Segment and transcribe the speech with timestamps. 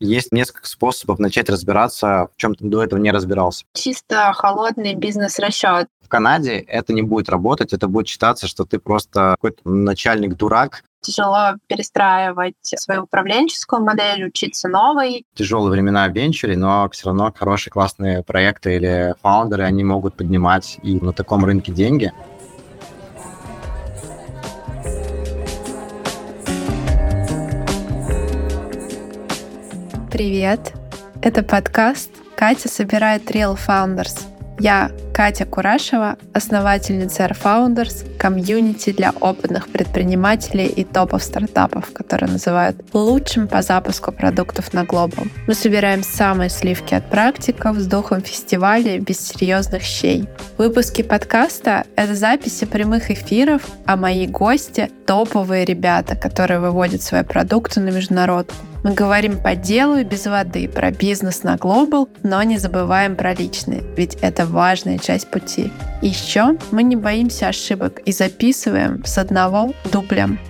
[0.00, 3.64] Есть несколько способов начать разбираться, в чем ты до этого не разбирался.
[3.74, 5.88] Чисто холодный бизнес-расчет.
[6.00, 11.54] В Канаде это не будет работать, это будет считаться, что ты просто какой-то начальник-дурак, тяжело
[11.66, 15.24] перестраивать свою управленческую модель, учиться новой.
[15.34, 20.78] Тяжелые времена в венчуре, но все равно хорошие, классные проекты или фаундеры, они могут поднимать
[20.82, 22.12] и на таком рынке деньги.
[30.18, 30.72] Привет!
[31.22, 34.18] Это подкаст «Катя собирает Real Founders».
[34.58, 42.76] Я Катя Курашева, основательница Air Founders, комьюнити для опытных предпринимателей и топов стартапов, которые называют
[42.92, 45.28] лучшим по запуску продуктов на Global.
[45.46, 50.28] Мы собираем самые сливки от практиков с духом фестиваля без серьезных щей.
[50.56, 57.78] Выпуски подкаста— это записи прямых эфиров, а мои гости— топовые ребята, которые выводят свои продукты
[57.78, 58.56] на международку.
[58.88, 63.34] Мы говорим по делу и без воды, про бизнес на глобал, но не забываем про
[63.34, 65.70] личные, ведь это важная часть пути.
[66.00, 70.40] Еще мы не боимся ошибок и записываем с одного дублем.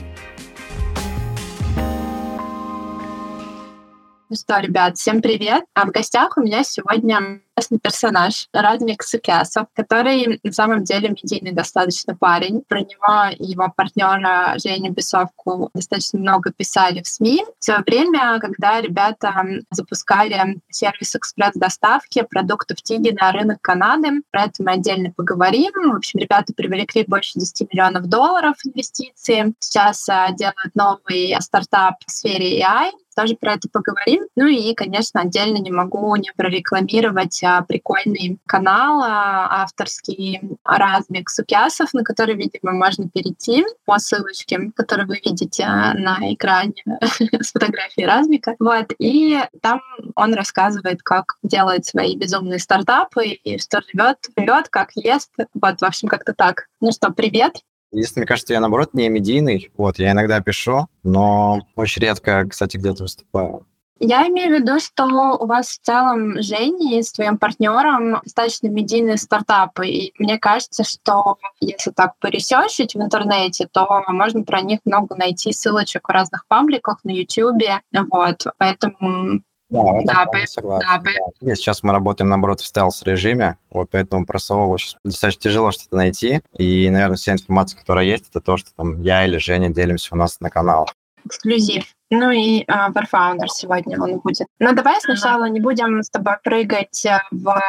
[4.31, 5.65] Ну что, ребят, всем привет.
[5.73, 11.53] А в гостях у меня сегодня интересный персонаж Радмик Сукясов, который на самом деле медийный
[11.53, 12.63] достаточно парень.
[12.69, 17.43] Про него и его партнера Женю Бесовку достаточно много писали в СМИ.
[17.59, 19.35] В свое время, когда ребята
[19.71, 25.73] запускали сервис экспресс-доставки продуктов Тиги на рынок Канады, про это мы отдельно поговорим.
[25.93, 29.55] В общем, ребята привлекли больше 10 миллионов долларов инвестиций.
[29.59, 34.27] Сейчас а, делают новый стартап в сфере AI, тоже про это поговорим.
[34.37, 42.05] Ну и, конечно, отдельно не могу не прорекламировать прикольный канал а, авторский Размик Сукясов, на
[42.05, 48.55] который, видимо, можно перейти по ссылочке, которую вы видите на экране с фотографией Размика.
[48.61, 48.93] Вот.
[49.01, 49.81] И там
[50.15, 55.33] он рассказывает, как делает свои безумные стартапы и что живет, живет, как ест.
[55.55, 56.69] Вот, в общем, как-то так.
[56.81, 57.57] Ну что, привет.
[57.93, 62.77] Если мне кажется, я, наоборот, не медийный, вот, я иногда пишу, но очень редко, кстати,
[62.77, 63.67] где-то выступаю.
[64.01, 65.07] Я имею в виду, что
[65.41, 69.89] у вас в целом Женя с твоим партнером достаточно медийные стартапы.
[69.89, 75.53] И мне кажется, что если так поресерчить в интернете, то можно про них много найти
[75.53, 77.83] ссылочек в разных пабликах на YouTube.
[77.93, 78.45] Вот.
[78.59, 80.47] Поэтому да, да, по...
[80.47, 80.87] согласен.
[80.89, 81.03] Да,
[81.41, 81.55] да.
[81.55, 86.41] Сейчас мы работаем, наоборот, в стелс-режиме, вот поэтому про самого достаточно тяжело что-то найти.
[86.57, 90.17] И, наверное, вся информация, которая есть, это то, что там я или Женя делимся у
[90.17, 90.95] нас на каналах.
[91.25, 91.85] Эксклюзив.
[92.11, 94.47] Ну и uh, Warfounder сегодня он будет.
[94.59, 97.61] Но давай сначала не будем с тобой прыгать э, в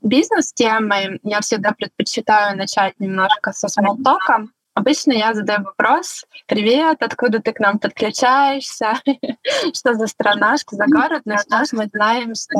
[0.00, 1.20] бизнес-темы.
[1.22, 4.46] Я всегда предпочитаю начать немножко со смолтока.
[4.74, 8.94] Обычно я задаю вопрос, привет, откуда ты к нам подключаешься,
[9.74, 12.58] что за страна, что за город, но сейчас мы знаем, что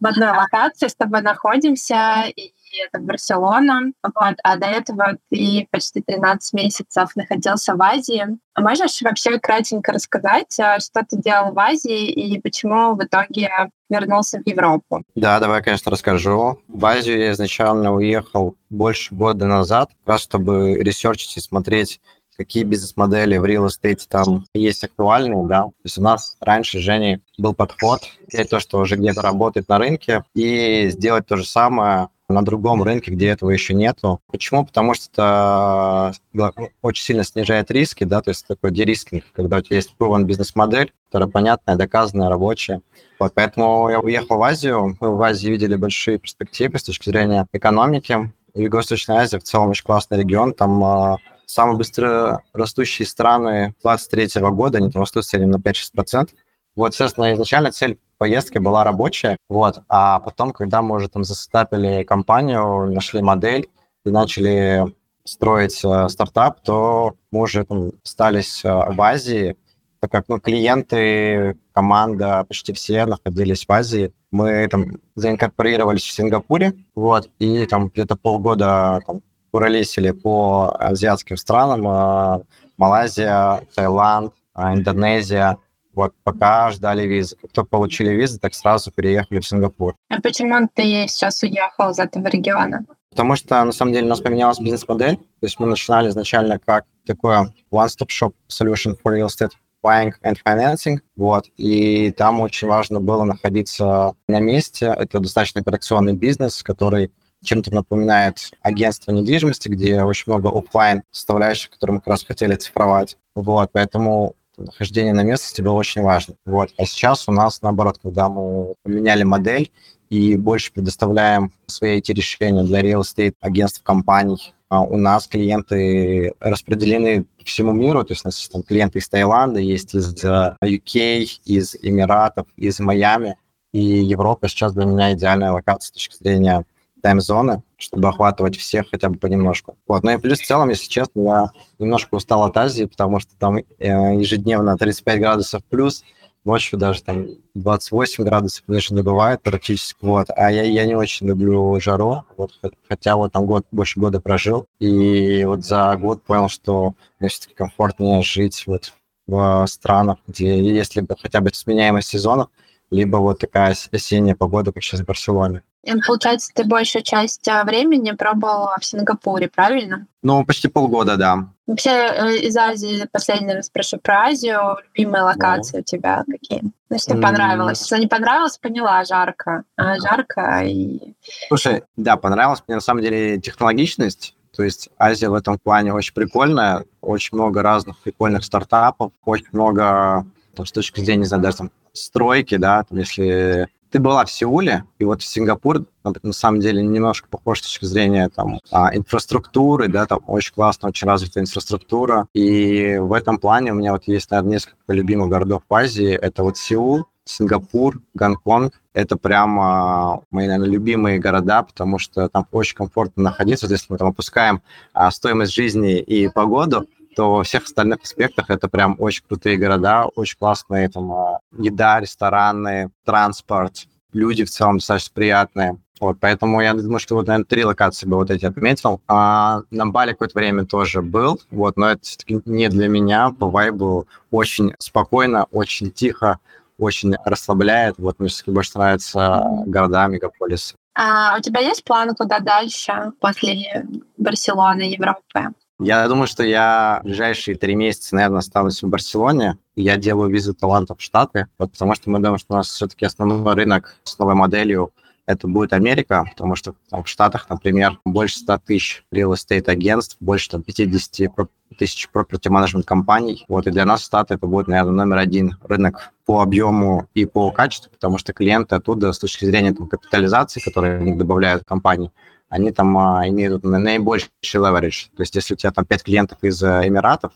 [0.00, 2.52] в одной локации с тобой находимся, и
[2.86, 3.92] это Барселона.
[4.02, 4.34] Вот.
[4.42, 8.24] А до этого ты почти 13 месяцев находился в Азии.
[8.54, 13.50] А можешь вообще кратенько рассказать, а, что ты делал в Азии и почему в итоге
[13.88, 15.02] вернулся в Европу?
[15.14, 16.60] Да, давай, конечно, расскажу.
[16.68, 22.00] В Азию я изначально уехал больше года назад, раз чтобы ресерчить и смотреть
[22.36, 25.64] какие бизнес-модели в real estate там есть актуальные, да.
[25.64, 29.78] То есть у нас раньше Жене был подход взять то, что уже где-то работает на
[29.78, 34.20] рынке, и сделать то же самое на другом рынке, где этого еще нету.
[34.30, 34.66] Почему?
[34.66, 36.52] Потому что это
[36.82, 40.92] очень сильно снижает риски, да, то есть такой de-risking, когда у тебя есть proven бизнес-модель,
[41.06, 42.82] которая понятная, доказанная, рабочая.
[43.18, 44.96] Вот, поэтому я уехал в Азию.
[45.00, 48.32] Мы в Азии видели большие перспективы с точки зрения экономики.
[48.54, 50.52] Юго-Восточная Азия в целом очень классный регион.
[50.52, 56.30] Там э, самые быстро растущие страны 2023 года, они там растут в среднем на 5-6%.
[56.76, 62.02] Вот, соответственно, изначально цель поездки была рабочая, вот, а потом, когда мы уже там засетапили
[62.04, 63.68] компанию, нашли модель
[64.04, 64.94] и начали
[65.24, 69.56] строить э, стартап, то мы уже там остались э, в Азии,
[70.00, 74.12] так как ну, клиенты, команда, почти все находились в Азии.
[74.30, 79.22] Мы там заинкорпорировались в Сингапуре, вот, и там где-то полгода там,
[79.52, 82.44] уралисили по азиатским странам, э,
[82.76, 85.56] Малайзия, Таиланд, э, Индонезия,
[85.94, 87.36] вот пока ждали визы.
[87.52, 89.94] Только получили визы, так сразу переехали в Сингапур.
[90.08, 92.84] А почему ты сейчас уехал из этого региона?
[93.10, 95.16] Потому что, на самом деле, у нас поменялась бизнес-модель.
[95.16, 99.52] То есть мы начинали изначально как такое one-stop shop solution for real estate
[99.84, 100.98] buying and financing.
[101.14, 101.44] Вот.
[101.56, 104.86] И там очень важно было находиться на месте.
[104.98, 107.12] Это достаточно операционный бизнес, который
[107.44, 113.16] чем-то напоминает агентство недвижимости, где очень много офлайн составляющих, которые мы как раз хотели цифровать.
[113.34, 116.34] Вот, поэтому нахождение на местности было очень важно.
[116.44, 116.70] Вот.
[116.78, 119.70] А сейчас у нас, наоборот, когда мы поменяли модель
[120.10, 126.34] и больше предоставляем свои эти решения для real estate агентств, компаний, а у нас клиенты
[126.40, 131.28] распределены по всему миру, то есть у нас там клиенты из Таиланда, есть из UK,
[131.44, 133.36] из Эмиратов, из Майами,
[133.72, 136.64] и Европа сейчас для меня идеальная локация с точки зрения
[137.04, 139.76] тайм-зоны, чтобы охватывать всех хотя бы понемножку.
[139.86, 140.02] Вот.
[140.04, 143.58] Ну и плюс в целом, если честно, я немножко устал от Азии, потому что там
[143.58, 146.02] э, ежедневно 35 градусов плюс,
[146.46, 151.26] ночью даже там 28 градусов даже не бывает практически, вот, а я, я не очень
[151.26, 152.52] люблю жару, вот,
[152.88, 157.54] хотя вот там год, больше года прожил, и вот за год понял, что мне все-таки
[157.54, 158.94] комфортнее жить вот
[159.26, 162.48] в странах, где есть либо хотя бы сменяемость сезонов,
[162.90, 165.62] либо вот такая осенняя погода, как сейчас в Барселоне.
[166.06, 170.06] Получается, ты большую часть а, времени пробовал в Сингапуре, правильно?
[170.22, 171.48] Ну, почти полгода, да.
[171.66, 174.76] Вообще э, из Азии последний раз спрошу про Азию.
[174.94, 175.80] Любимые локации no.
[175.80, 176.62] у тебя какие?
[176.90, 177.20] Ну, что mm.
[177.20, 177.86] понравилось?
[177.86, 179.64] Что не понравилось, поняла, жарко.
[179.76, 181.14] А, жарко и...
[181.48, 184.34] Слушай, да, понравилось мне на самом деле технологичность.
[184.56, 190.26] То есть Азия в этом плане очень прикольная, очень много разных прикольных стартапов, очень много
[190.54, 194.30] там, с точки зрения, не знаю, даже там стройки, да, там, если ты была в
[194.32, 199.86] Сеуле, и вот Сингапур, на самом деле, немножко похож с точки зрения там, а, инфраструктуры,
[199.86, 202.26] да, там очень классно, очень развитая инфраструктура.
[202.34, 206.10] И в этом плане у меня вот есть, наверное, несколько любимых городов в Азии.
[206.10, 208.72] Это вот Сеул, Сингапур, Гонконг.
[208.94, 213.68] Это прямо мои, наверное, любимые города, потому что там очень комфортно находиться.
[213.68, 214.60] Если мы там опускаем
[214.92, 220.06] а, стоимость жизни и погоду, то во всех остальных аспектах это прям очень крутые города,
[220.14, 225.78] очень классные там а, еда, рестораны, транспорт, люди в целом достаточно приятные.
[226.00, 229.00] Вот, поэтому я думаю, что вот, наверное, три локации бы вот эти отметил.
[229.06, 233.48] А на Бали какое-то время тоже был, вот, но это все-таки не для меня, по
[233.48, 236.40] вайбу очень спокойно, очень тихо,
[236.78, 237.94] очень расслабляет.
[237.98, 240.74] Вот мне все-таки больше нравятся города, мегаполисы.
[240.96, 243.86] А у тебя есть планы куда дальше после
[244.16, 245.54] Барселоны, Европы?
[245.80, 249.58] Я думаю, что я в ближайшие три месяца, наверное, останусь в Барселоне.
[249.74, 253.04] Я делаю визу талантов в Штаты, вот, потому что мы думаем, что у нас все-таки
[253.04, 254.92] основной рынок с новой моделью
[255.26, 260.16] это будет Америка, потому что там, в Штатах, например, больше 100 тысяч real estate агентств,
[260.20, 261.30] больше там, 50
[261.78, 263.44] тысяч property management компаний.
[263.48, 267.50] Вот, и для нас Штаты это будет, наверное, номер один рынок по объему и по
[267.50, 272.12] качеству, потому что клиенты оттуда с точки зрения там, капитализации, которые они добавляют в компании,
[272.54, 275.08] они там а, имеют наибольший leverage.
[275.16, 277.32] То есть если у тебя там 5 клиентов из э, Эмиратов,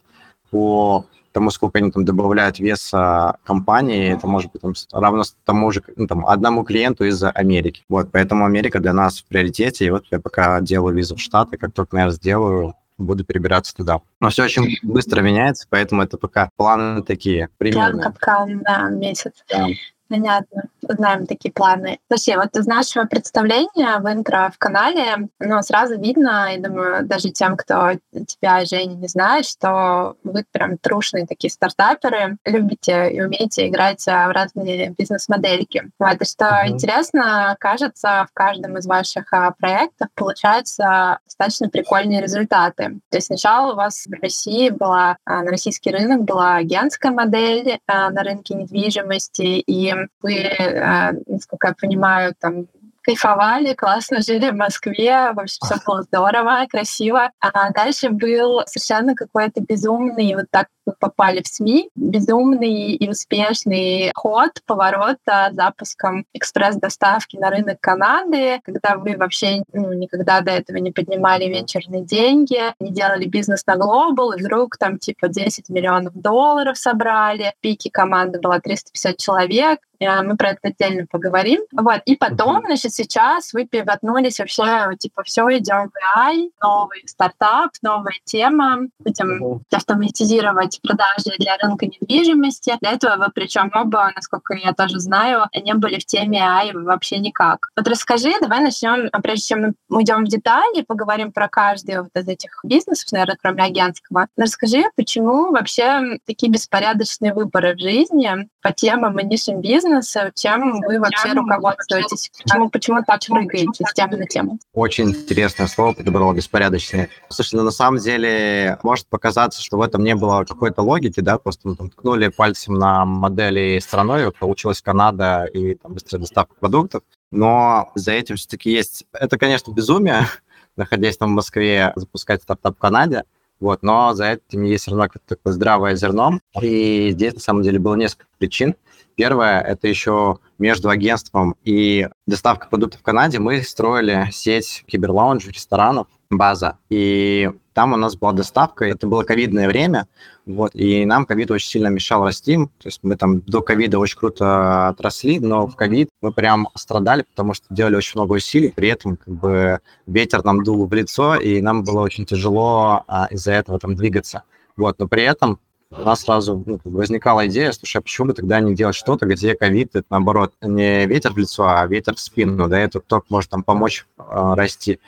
[0.50, 5.82] по тому, сколько они там добавляют веса компании, это может быть там, равно тому же,
[5.97, 7.82] ну, там, одному клиенту из Америки.
[7.88, 11.56] Вот, поэтому Америка для нас в приоритете, и вот я пока делаю визу в Штаты,
[11.56, 14.00] как только, наверное, сделаю, буду перебираться туда.
[14.20, 17.99] Но все очень быстро меняется, поэтому это пока планы такие, примерно.
[17.99, 19.32] Прям капкан, да, месяц.
[19.50, 19.67] Да.
[20.08, 20.64] Понятно.
[20.81, 21.99] Знаем такие планы.
[22.10, 27.28] Слушай, вот из нашего представления в интро в канале, ну, сразу видно, я думаю, даже
[27.31, 27.93] тем, кто
[28.26, 34.32] тебя, Женя, не знает, что вы прям трушные такие стартаперы, любите и умеете играть в
[34.32, 35.90] разные бизнес-модельки.
[35.99, 36.69] Вот, и что mm-hmm.
[36.69, 43.00] интересно, кажется, в каждом из ваших а, проектов получаются достаточно прикольные результаты.
[43.10, 47.78] То есть сначала у вас в России была, а, на российский рынок была агентская модель
[47.87, 52.67] а, на рынке недвижимости, и вы, э, насколько я понимаю, там
[53.02, 57.31] кайфовали, классно жили в Москве, в общем, все было здорово, красиво.
[57.40, 60.67] А дальше был совершенно какой-то безумный, вот так
[60.98, 65.18] попали в СМИ, безумный и успешный ход, поворот
[65.52, 72.02] запуском экспресс-доставки на рынок Канады, когда вы вообще ну, никогда до этого не поднимали вечерные
[72.02, 77.60] деньги, не делали бизнес на глобал, и вдруг там типа 10 миллионов долларов собрали, в
[77.60, 81.60] пике команды была 350 человек, Э, мы про это отдельно поговорим.
[81.72, 82.00] Вот.
[82.04, 88.14] И потом, значит, сейчас вы пивотнулись вообще, типа, все, идем в AI, новый стартап, новая
[88.24, 92.75] тема, будем автоматизировать продажи для рынка недвижимости.
[92.81, 97.19] Для этого вы, причем оба, насколько я тоже знаю, не были в теме AI вообще
[97.19, 97.69] никак.
[97.77, 102.11] Вот расскажи, давай начнем, а прежде чем мы уйдем в детали, поговорим про каждый вот
[102.15, 104.29] из этих бизнесов, наверное, кроме агентского.
[104.37, 110.99] Расскажи, почему вообще такие беспорядочные выборы в жизни по темам и нишам бизнеса, чем вы
[110.99, 112.31] вообще руководствуетесь?
[112.43, 114.58] Почему, почему так прыгаете с темы на тему?
[114.73, 117.08] Очень интересное слово подобрало, беспорядочное.
[117.29, 121.39] Слушай, ну на самом деле может показаться, что в этом не было какой-то логики, да,
[121.39, 127.03] просто мы там ткнули пальцем на модели страной, получилась Канада и там быстрая доставка продуктов,
[127.31, 129.05] но за этим все-таки есть...
[129.13, 130.27] Это, конечно, безумие,
[130.77, 133.25] находясь там в Москве, запускать стартап в Канаде,
[133.60, 136.41] Вот, но за этим есть все равно какое-то такое здравое зерно.
[136.60, 138.77] И здесь, на самом деле, было несколько причин.
[139.17, 146.06] Первое, это еще между агентством и доставкой продуктов в Канаде мы строили сеть киберлаунжей, ресторанов,
[146.31, 146.79] база.
[146.89, 150.06] И там у нас была доставка, это было ковидное время,
[150.48, 152.56] вот, и нам ковид очень сильно мешал расти.
[152.56, 157.22] То есть мы там до ковида очень круто отросли, но в ковид мы прям страдали,
[157.22, 161.36] потому что делали очень много усилий, при этом как бы ветер нам дул в лицо,
[161.36, 164.43] и нам было очень тяжело а, из-за этого там двигаться.
[164.76, 165.58] Вот, но при этом
[165.90, 169.55] у нас сразу ну, возникала идея, слушай, а почему бы тогда не делать что-то, где
[169.55, 173.50] ковид, это наоборот, не ветер в лицо, а ветер в спину, да, это только может
[173.50, 174.22] там помочь э,
[174.55, 174.98] расти.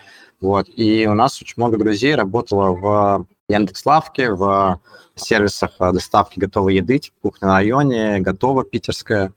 [0.41, 0.69] Вот.
[0.75, 4.81] И у нас очень много друзей работало в Яндекс.Лавке, в
[5.17, 9.33] сервисах доставки готовой еды, типа кухня на районе, готова питерская.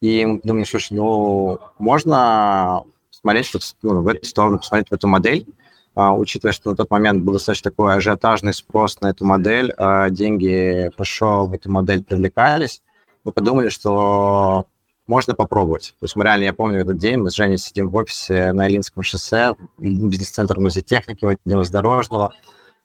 [0.00, 5.46] И мы думали, слушай, ну, можно смотреть ну, в эту сторону, посмотреть в эту модель,
[5.94, 10.10] а, учитывая, что на тот момент был достаточно такой ажиотажный спрос на эту модель, а
[10.10, 12.82] деньги пошел в эту модель привлекались,
[13.24, 14.66] мы подумали, что
[15.08, 15.94] можно попробовать.
[15.98, 18.68] То есть мы реально, я помню этот день, мы с Женей сидим в офисе на
[18.68, 22.34] Илинском шоссе, бизнес-центр музей техники, Дорожного,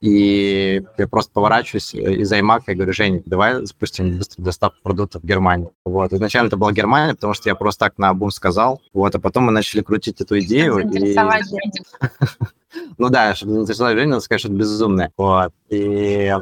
[0.03, 5.25] и я просто поворачиваюсь из Аймака и говорю, Женя, давай запустим быструю доставку продуктов в
[5.25, 5.71] Германию.
[5.85, 6.11] Вот.
[6.11, 8.81] Изначально это была Германия, потому что я просто так на бум сказал.
[8.91, 9.15] Вот.
[9.15, 10.79] А потом мы начали крутить эту идею.
[10.79, 11.15] И...
[12.97, 15.11] Ну да, чтобы заинтересовать Женю, надо сказать, что это безумное.
[15.15, 15.53] Вот.
[15.69, 16.33] И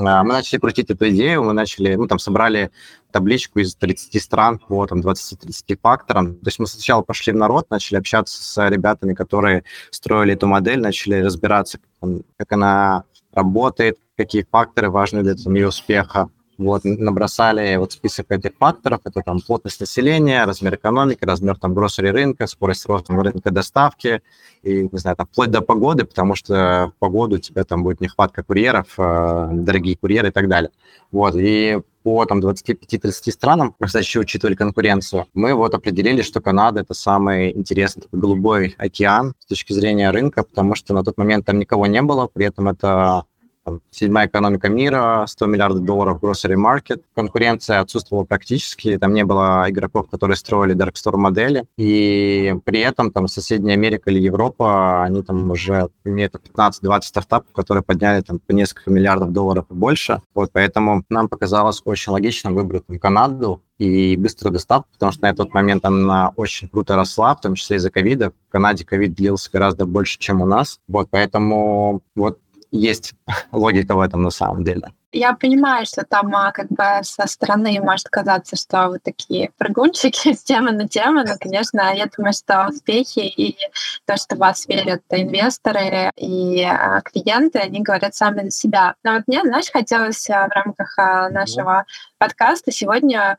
[0.00, 2.70] а, мы начали крутить эту идею, мы начали, ну, там, собрали
[3.10, 6.36] табличку из 30 стран по там 20-30 факторам.
[6.36, 10.80] То есть мы сначала пошли в народ, начали общаться с ребятами, которые строили эту модель,
[10.80, 16.30] начали разбираться, как она работает, какие факторы важны для ее успеха.
[16.58, 19.00] Вот, набросали вот список этих факторов.
[19.04, 24.22] Это там плотность населения, размер экономики, размер там гроссери рынка, скорость роста рынка доставки
[24.64, 28.00] и, не знаю, там, вплоть до погоды, потому что в погоду у тебя там будет
[28.00, 30.72] нехватка курьеров, э, дорогие курьеры и так далее.
[31.12, 36.80] Вот, и по там 25-30 странам, просто еще учитывали конкуренцию, мы вот определили, что Канада
[36.80, 41.44] это самый интересный такой голубой океан с точки зрения рынка, потому что на тот момент
[41.44, 43.24] там никого не было, при этом это
[43.68, 47.02] там, седьмая экономика мира, 100 миллиардов долларов grocery market.
[47.14, 53.28] Конкуренция отсутствовала практически, там не было игроков, которые строили dark модели, и при этом там
[53.28, 58.90] соседняя Америка или Европа, они там уже имеют 15-20 стартапов, которые подняли там по несколько
[58.90, 60.22] миллиардов долларов и больше.
[60.34, 65.34] Вот поэтому нам показалось очень логично выбрать там, Канаду, и быструю доставку, потому что на
[65.34, 68.32] тот момент она очень круто росла, в том числе из-за ковида.
[68.48, 70.80] В Канаде ковид длился гораздо больше, чем у нас.
[70.88, 73.14] Вот, поэтому вот есть
[73.52, 74.92] логика в этом на самом деле.
[75.10, 80.32] Я понимаю, что там а, как бы со стороны может казаться, что вы такие прыгунчики
[80.34, 83.56] с темы на тему, но, конечно, я думаю, что успехи и
[84.04, 88.94] то, что вас верят инвесторы и а, клиенты, они говорят сами за себя.
[89.02, 90.94] Но вот мне, знаешь, хотелось а, в рамках
[91.30, 91.86] нашего
[92.18, 93.38] подкаста сегодня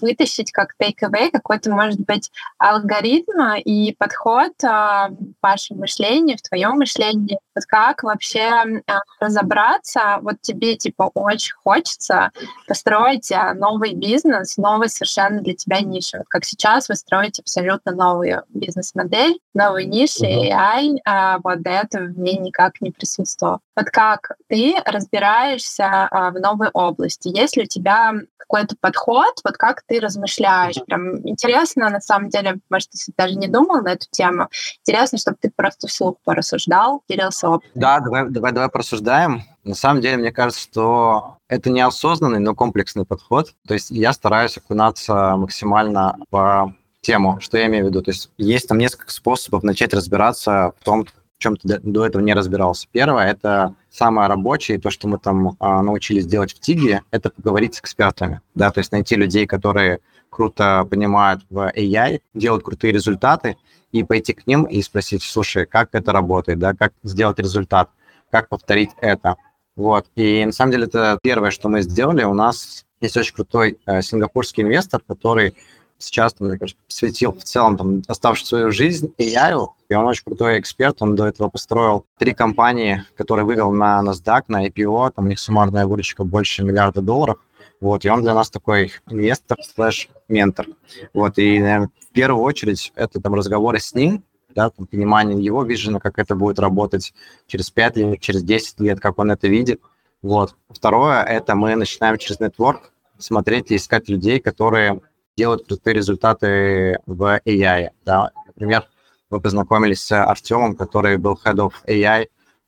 [0.00, 7.38] вытащить как take-away какой-то, может быть, алгоритм и подход в вашем мышлении, в твоем мышлении.
[7.54, 8.82] Вот как вообще
[9.20, 12.30] разобраться, вот тебе, типа, очень хочется
[12.66, 16.18] построить а, новый бизнес, новый совершенно для тебя нишу.
[16.18, 20.50] Вот как сейчас вы строите абсолютно новую бизнес-модель, новые ниши, uh-huh.
[20.50, 23.60] AI, а вот до этого в ней никак не присутствовало.
[23.76, 27.28] Вот как ты разбираешься а, в новой области?
[27.28, 28.12] Есть ли у тебя
[28.50, 30.76] какой-то подход, вот как ты размышляешь?
[30.86, 34.48] Прям интересно, на самом деле, может, ты даже не думал на эту тему.
[34.84, 37.70] Интересно, чтобы ты просто вслух порассуждал, делился опытом.
[37.74, 39.42] Да, давай, давай, давай порассуждаем.
[39.62, 43.54] На самом деле, мне кажется, что это неосознанный, но комплексный подход.
[43.68, 48.02] То есть я стараюсь окунаться максимально в тему, что я имею в виду.
[48.02, 51.06] То есть есть там несколько способов начать разбираться в том,
[51.40, 52.86] в чем ты до этого не разбирался.
[52.92, 57.76] Первое– это самое рабочее, то, что мы там а, научились делать в ТИГе, это поговорить
[57.76, 63.56] с экспертами, да, то есть найти людей, которые круто понимают в AI, делают крутые результаты,
[63.90, 67.88] и пойти к ним и спросить, слушай, как это работает, да, как сделать результат,
[68.30, 69.36] как повторить это.
[69.76, 70.06] Вот.
[70.16, 72.22] И на самом деле это первое, что мы сделали.
[72.22, 75.56] У нас есть очень крутой э, сингапурский инвестор, который
[76.00, 80.58] сейчас, мне кажется, посвятил в целом там, оставшую свою жизнь AI, и он очень крутой
[80.58, 85.28] эксперт, он до этого построил три компании, которые вывел на NASDAQ, на IPO, там у
[85.28, 87.38] них суммарная выручка больше миллиарда долларов,
[87.80, 90.66] вот, и он для нас такой инвестор слэш ментор.
[91.14, 95.62] Вот, и, наверное, в первую очередь это там разговоры с ним, да, там, понимание его
[95.62, 97.14] вижена, как это будет работать
[97.46, 99.80] через 5 лет, через 10 лет, как он это видит.
[100.22, 100.56] Вот.
[100.68, 105.00] Второе, это мы начинаем через нетворк смотреть и искать людей, которые
[105.40, 107.88] делают крутые результаты в AI.
[108.04, 108.30] Да.
[108.46, 108.84] Например,
[109.30, 112.26] мы познакомились с Артемом, который был Head of AI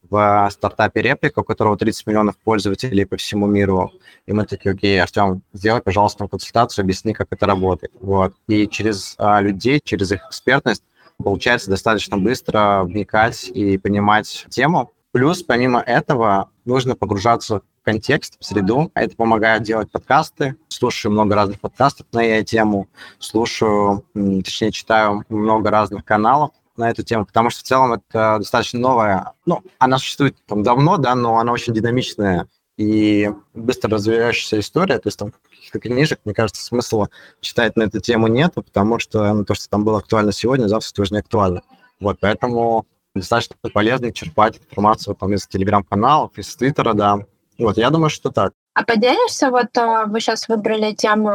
[0.09, 3.93] в стартапе Реплика, у которого 30 миллионов пользователей по всему миру.
[4.27, 7.93] И мы такие, окей, Артем, сделай, пожалуйста, консультацию, объясни, как это работает.
[8.01, 8.33] Вот.
[8.49, 10.83] И через а, людей, через их экспертность
[11.19, 14.93] получается достаточно быстро вникать и понимать тему.
[15.13, 18.91] Плюс, помимо этого, нужно погружаться в контекст, в среду.
[18.95, 20.57] Это помогает делать подкасты.
[20.83, 22.89] Слушаю много разных подкастов на эту тему.
[23.21, 28.81] Слушаю, точнее, читаю много разных каналов на эту тему, потому что в целом это достаточно
[28.81, 34.99] новая, ну, она существует там давно, да, но она очень динамичная и быстро развивающаяся история,
[34.99, 37.11] то есть там каких-то книжек, мне кажется, смысла
[37.41, 40.93] читать на эту тему нету, потому что ну, то, что там было актуально сегодня, завтра
[40.93, 41.63] тоже не актуально.
[42.01, 47.21] Вот, поэтому достаточно полезно черпать информацию там из телеграм-каналов, из твиттера, да.
[47.57, 48.53] Вот, я думаю, что так.
[48.75, 51.31] А поделишься, вот а, вы сейчас выбрали тему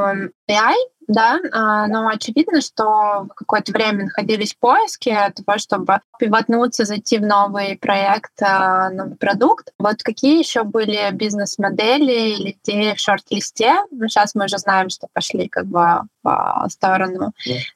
[0.50, 0.76] AI,
[1.08, 7.22] да, а, но очевидно, что какое-то время находились в поиске того, чтобы пивотнуться, зайти в
[7.22, 9.72] новый проект, а, новый продукт.
[9.80, 13.76] Вот какие еще были бизнес-модели или идеи в шорт-листе?
[13.92, 17.32] Ну, сейчас мы уже знаем, что пошли как бы в сторону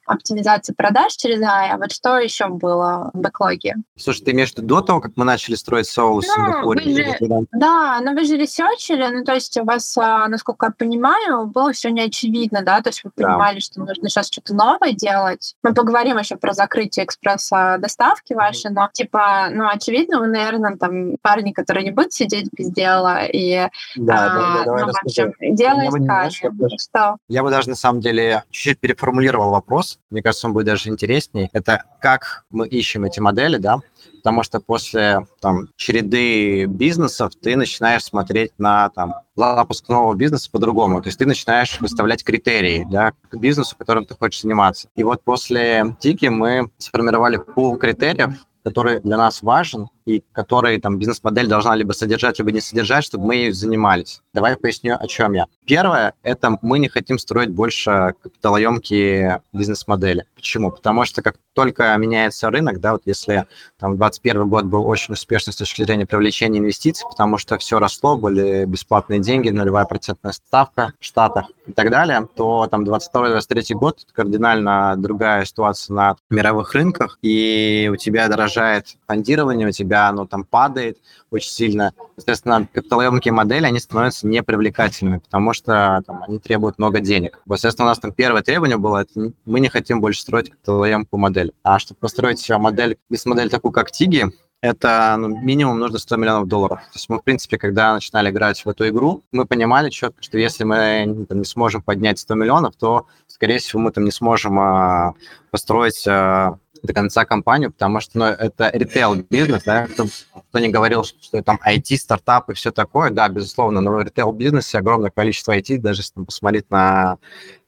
[0.06, 1.70] оптимизации продаж через AI.
[1.70, 3.76] А вот что еще было в бэклоге?
[3.96, 6.82] Слушай, ты виду до того, как мы начали строить Saola, ну, в Сингапуре?
[6.82, 11.46] Же, да, но вы же ресерчили, ну, то есть у вас, а, насколько я понимаю,
[11.46, 13.60] было все не очевидно, да, то есть вы понимали, да.
[13.60, 15.54] что нужно сейчас что-то новое делать.
[15.62, 21.52] Мы поговорим еще про закрытие экспресс-доставки ваши, но, типа, ну, очевидно, вы, наверное, там парни,
[21.52, 25.80] которые не будут сидеть без дела и да, а, да, да, ну, в общем, дело
[25.80, 26.80] искать.
[26.80, 27.16] Что?
[27.28, 29.98] Я бы даже, на самом деле, чуть-чуть переформулировал вопрос.
[30.10, 31.50] Мне кажется, он будет даже интереснее.
[31.52, 33.80] Это как мы ищем эти модели, да?
[34.22, 41.02] потому что после там, череды бизнесов ты начинаешь смотреть на там, запуск нового бизнеса по-другому.
[41.02, 44.88] То есть ты начинаешь выставлять критерии да, к бизнесу, которым ты хочешь заниматься.
[44.94, 50.98] И вот после Тики мы сформировали пул критериев, который для нас важен, и которые там
[50.98, 54.22] бизнес-модель должна либо содержать, либо не содержать, чтобы мы ею занимались.
[54.32, 55.46] Давай поясню, о чем я.
[55.66, 60.24] Первое, это мы не хотим строить больше капиталоемкие бизнес-модели.
[60.34, 60.70] Почему?
[60.70, 63.46] Потому что как только меняется рынок, да, вот если
[63.78, 68.16] там 2021 год был очень успешный с точки зрения привлечения инвестиций, потому что все росло,
[68.16, 74.00] были бесплатные деньги, нулевая процентная ставка в Штатах и так далее, то там 22-23 год
[74.12, 80.26] кардинально другая ситуация на мировых рынках, и у тебя дорожает фондирование, у тебя тебя оно
[80.26, 80.98] там падает
[81.30, 81.92] очень сильно.
[82.16, 87.38] Соответственно, капиталоемкие модели, они становятся непривлекательными, потому что там, они требуют много денег.
[87.46, 91.52] Соответственно, у нас там первое требование было, это мы не хотим больше строить капиталоемкую модель.
[91.62, 96.78] А чтобы построить модель, бизнес-модель такую, как Тиги, это ну, минимум нужно 100 миллионов долларов.
[96.92, 100.38] То есть мы, в принципе, когда начинали играть в эту игру, мы понимали четко, что
[100.38, 104.60] если мы там, не сможем поднять 100 миллионов, то, скорее всего, мы там не сможем
[104.60, 105.14] а,
[105.50, 111.38] построить а, до конца компанию, потому что ну, это ритейл-бизнес, да, кто, не говорил, что
[111.38, 115.78] это там IT, стартап и все такое, да, безусловно, но в ритейл-бизнесе огромное количество IT,
[115.78, 117.18] даже если там, посмотреть на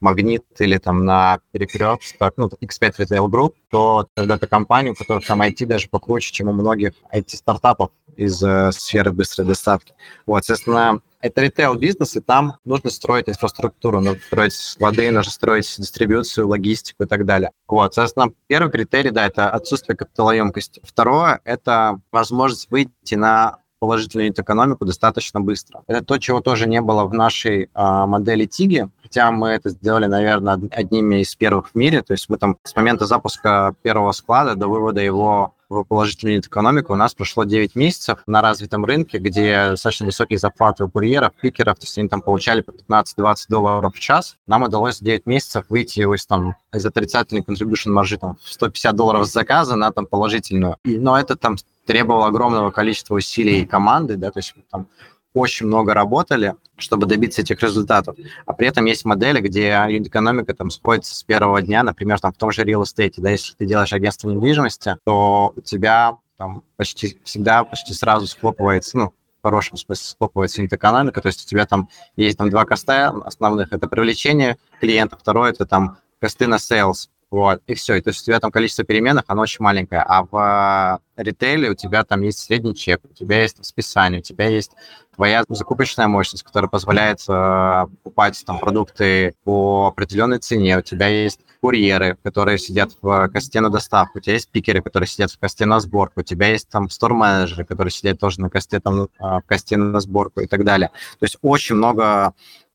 [0.00, 5.42] Магнит или там на Перекресток, ну, X5 Retail Group, то это компания, у которых там
[5.42, 9.94] IT даже покруче, чем у многих IT-стартапов из э, сферы быстрой доставки.
[10.27, 16.46] Вот, соответственно, это ритейл-бизнес, и там нужно строить инфраструктуру, нужно строить склады, нужно строить дистрибьюцию,
[16.46, 17.50] логистику и так далее.
[17.66, 20.82] Вот, соответственно, первый критерий, да, это отсутствие капиталоемкости.
[20.84, 25.82] Второе– это возможность выйти на положительную экономику достаточно быстро.
[25.87, 30.06] Это то, чего тоже не было в нашей а, модели Тиги, хотя мы это сделали,
[30.06, 32.02] наверное, одними из первых в мире.
[32.02, 36.92] То есть мы там с момента запуска первого склада до вывода его в положительную экономику
[36.92, 41.79] у нас прошло 9 месяцев на развитом рынке, где достаточно высокие зарплаты у курьеров, пикеров,
[41.79, 44.37] то есть они там получали по 15-20 долларов в час.
[44.46, 49.27] Нам удалось за 9 месяцев выйти из, там, из отрицательной contribution маржи там, 150 долларов
[49.27, 50.77] с заказа на там, положительную.
[50.85, 54.88] И, но это там требовало огромного количества усилий команды, да, то есть там
[55.35, 58.16] очень много работали, чтобы добиться этих результатов.
[58.47, 62.37] А при этом есть модели, где экономика там сходится с первого дня, например, там в
[62.37, 67.18] том же real estate, да, если ты делаешь агентство недвижимости, то у тебя там почти
[67.25, 71.88] всегда почти сразу схлопывается, ну, в хорошем смысле схлопывается экономика, то есть у тебя там
[72.16, 77.62] есть там два коста основных, это привлечение клиента, второе это там косты на sales, вот,
[77.66, 77.97] и все.
[77.97, 80.05] И, то есть у тебя там количество переменных, оно очень маленькое.
[80.07, 84.47] А в ритейле у тебя там есть средний чек, у тебя есть списание, у тебя
[84.47, 84.70] есть
[85.16, 91.40] твоя закупочная мощность, которая позволяет э, покупать там продукты по определенной цене, у тебя есть
[91.61, 95.66] курьеры, которые сидят в косте на доставку, у тебя есть пикеры, которые сидят в косте
[95.66, 99.44] на сборку, у тебя есть там стор-менеджеры, которые сидят тоже на косте, там, а, в
[99.44, 100.90] косте на сборку и так далее.
[101.18, 102.33] То есть очень много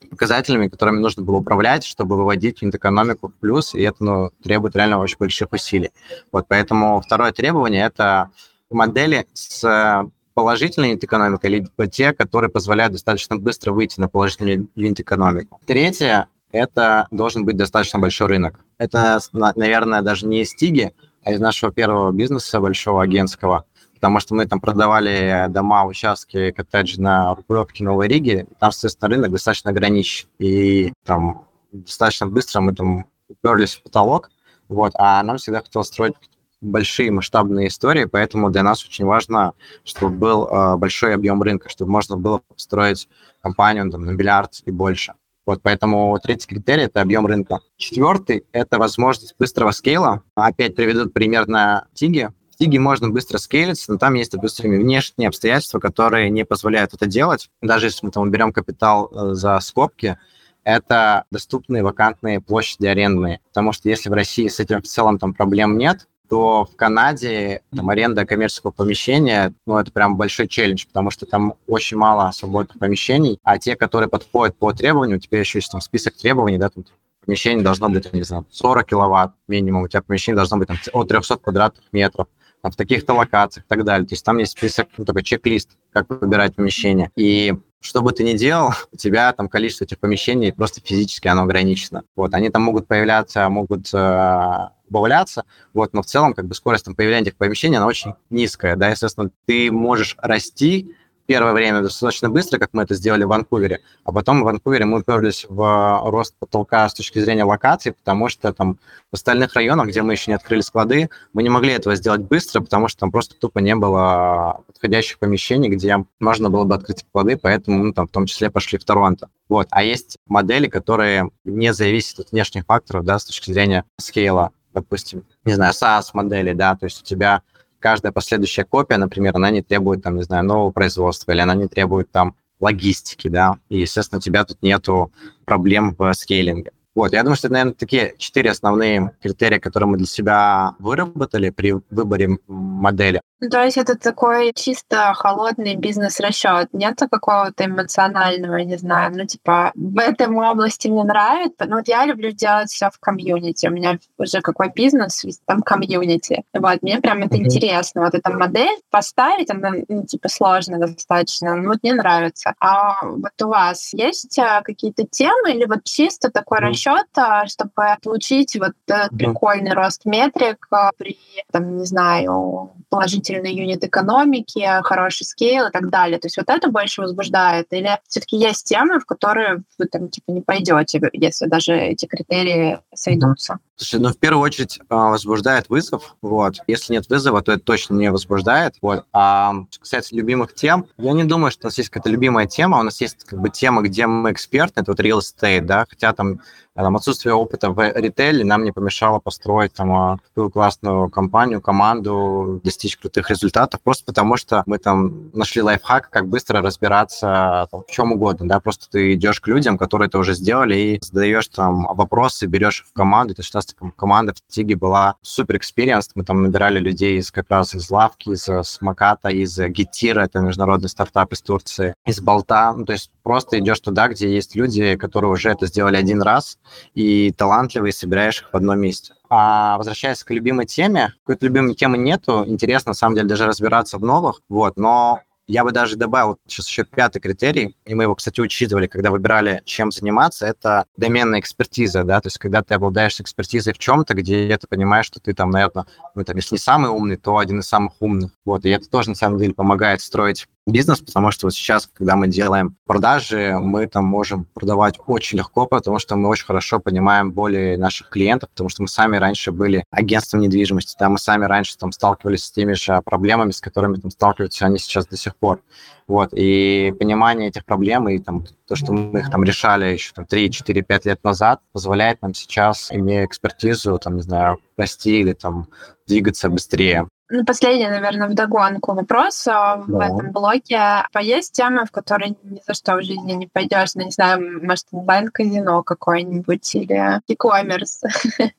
[0.09, 4.99] показателями, которыми нужно было управлять, чтобы выводить экономику в плюс, и это ну, требует реально
[4.99, 5.91] очень больших усилий.
[6.31, 8.31] Вот поэтому второе требование– это
[8.69, 15.59] модели с положительная юнит-экономика, либо те, которые позволяют достаточно быстро выйти на положительную юнит-экономику.
[15.65, 18.59] Третье– это должен быть достаточно большой рынок.
[18.77, 23.65] Это, наверное, даже не из Тиги, а из нашего первого бизнеса, большого агентского,
[23.99, 29.31] потому что мы там продавали дома, участки, коттеджи на Рублевке, Новой Риге, там, соответственно, рынок
[29.31, 30.29] достаточно ограничен.
[30.39, 34.31] И там достаточно быстро мы там уперлись в потолок,
[34.69, 36.13] вот, а нам всегда хотелось строить
[36.61, 41.91] большие масштабные истории, поэтому для нас очень важно, чтобы был э, большой объем рынка, чтобы
[41.91, 43.09] можно было построить
[43.41, 45.13] компанию там, на миллиард и больше.
[45.45, 47.59] Вот, поэтому третий критерий– это объем рынка.
[47.75, 50.23] Четвертый– это возможность быстрого скейла.
[50.35, 52.33] Опять приведу пример на Тиге.
[52.59, 57.05] В Тиге можно быстро скейлиться, но там есть, допустим, внешние обстоятельства, которые не позволяют это
[57.05, 57.49] делать.
[57.61, 60.17] Даже если мы там берем капитал э, за скобки,
[60.65, 63.39] это доступные вакантные площади арендные.
[63.47, 67.61] Потому что если в России с этим в целом там проблем нет, то в Канаде
[67.73, 72.77] там, аренда коммерческого помещения, ну, это прям большой челлендж, потому что там очень мало свободных
[72.77, 76.69] помещений, а те, которые подходят по требованию, у тебя еще есть там список требований, да,
[76.69, 76.83] там
[77.25, 81.07] помещение должно быть, не знаю, 40 киловатт минимум, у тебя помещение должно быть там, от
[81.07, 82.27] 300 квадратных метров,
[82.63, 84.07] в таких-то локациях и так далее.
[84.07, 87.11] То есть там есть список, ну, такой чек-лист, как выбирать помещение.
[87.15, 91.43] И что бы ты ни делал, у тебя там количество этих помещений просто физически оно
[91.43, 92.03] ограничено.
[92.15, 96.85] Вот, они там могут появляться, могут э, убавляться, вот, но в целом как бы скорость
[96.85, 100.95] там, появления этих помещений, она очень низкая, да, естественно, ты можешь расти
[101.29, 105.01] первое время достаточно быстро, как мы это сделали в Ванкувере, а потом в Ванкувере мы
[105.01, 108.79] уперлись в э, рост потолка с точки зрения локации, потому что там
[109.11, 112.61] в остальных районах, где мы еще не открыли склады, мы не могли этого сделать быстро,
[112.61, 117.37] потому что там просто тупо не было подходящих помещений, где можно было бы открыть склады,
[117.37, 119.29] поэтому мы там в том числе пошли в Торонто.
[119.49, 119.67] Вот.
[119.69, 125.25] А есть модели, которые не зависят от внешних факторов, да, с точки зрения скейла, допустим,
[125.45, 127.43] не знаю, SaaS-модели, да, то есть у тебя
[127.79, 131.67] каждая последующая копия, например, она не требует, там, не знаю, нового производства, или она не
[131.67, 135.11] требует там логистики, да, и, естественно, у тебя тут нету
[135.45, 136.71] проблем в скейлинге.
[136.95, 141.49] Вот, я думаю, что это, наверное, такие четыре основные критерия, которые мы для себя выработали
[141.49, 143.21] при выборе модели.
[143.41, 146.69] Ну, то есть это такой чисто холодный бизнес-расчет.
[146.73, 151.65] Нет какого-то эмоционального, не знаю, ну, типа, в этой области мне нравится.
[151.65, 153.67] Ну, вот я люблю делать все в комьюнити.
[153.67, 156.43] У меня уже какой бизнес, там комьюнити.
[156.53, 157.45] Вот, мне прям это mm-hmm.
[157.45, 158.01] интересно.
[158.01, 161.55] Вот эта модель поставить, она, ну, типа, сложно достаточно.
[161.55, 162.53] Ну, вот мне нравится.
[162.59, 166.69] А вот у вас есть а, какие-то темы или вот чисто такой mm-hmm.
[166.69, 167.71] расчет, а, чтобы
[168.01, 169.17] получить вот mm-hmm.
[169.17, 171.17] прикольный рост метрик а, при,
[171.51, 176.19] там, не знаю, положительный юнит экономики, хороший скейл и так далее.
[176.19, 177.67] То есть вот это больше возбуждает?
[177.71, 182.79] Или все-таки есть темы, в которые вы там типа не пойдете, если даже эти критерии
[182.93, 183.59] сойдутся?
[183.75, 186.55] Слушай, ну, в первую очередь а, возбуждает вызов, вот.
[186.67, 189.05] Если нет вызова, то это точно не возбуждает, вот.
[189.13, 192.83] А касается любимых тем, я не думаю, что у нас есть какая-то любимая тема, у
[192.83, 196.41] нас есть как бы тема, где мы эксперты, это вот real estate, да, хотя там
[196.83, 202.61] там, отсутствие опыта в ритейле нам не помешало построить там а, такую классную компанию, команду,
[202.63, 207.91] достичь крутых результатов, просто потому что мы там нашли лайфхак, как быстро разбираться там, в
[207.91, 211.87] чем угодно, да, просто ты идешь к людям, которые это уже сделали, и задаешь там
[211.89, 216.09] вопросы, берешь в команду, то есть у нас там, команда в Tiggy была super experienced,
[216.15, 220.89] мы там набирали людей из как раз из Лавки, из Самоката, из Гетира, это международный
[220.89, 225.31] стартап из Турции, из Болта, ну, то есть просто идешь туда, где есть люди, которые
[225.31, 226.57] уже это сделали один раз,
[226.93, 229.13] и талантливые, собираешь их в одном месте.
[229.29, 233.97] А возвращаясь к любимой теме, какой-то любимой темы нету, интересно, на самом деле, даже разбираться
[233.97, 238.13] в новых, вот, но я бы даже добавил сейчас еще пятый критерий, и мы его,
[238.13, 243.19] кстати, учитывали, когда выбирали, чем заниматься, это доменная экспертиза, да, то есть когда ты обладаешь
[243.19, 246.91] экспертизой в чем-то, где ты понимаешь, что ты там, наверное, ну, там, если не самый
[246.91, 248.31] умный, то один из самых умных.
[248.45, 252.15] Вот, и это тоже, на самом деле, помогает строить бизнес, потому что вот сейчас, когда
[252.15, 257.31] мы делаем продажи, мы там можем продавать очень легко, потому что мы очень хорошо понимаем
[257.31, 261.77] боли наших клиентов, потому что мы сами раньше были агентством недвижимости, да, мы сами раньше
[261.77, 265.61] там сталкивались с теми же проблемами, с которыми там сталкиваются они сейчас до сих пор.
[266.07, 270.25] Вот, и понимание этих проблем и там, то, что мы их там решали еще там,
[270.25, 275.33] 3, 4, 5 лет назад, позволяет нам сейчас, имея экспертизу, там, не знаю, расти или
[275.33, 275.67] там
[276.07, 277.07] двигаться быстрее.
[277.31, 279.77] Ну, последний, наверное, вдогонку вопрос да.
[279.77, 280.77] в этом блоке.
[280.77, 283.93] А есть темы, в которые ни за что в жизни не пойдешь?
[283.95, 288.03] Ну, не знаю, может, онлайн-казино какой-нибудь или e-commerce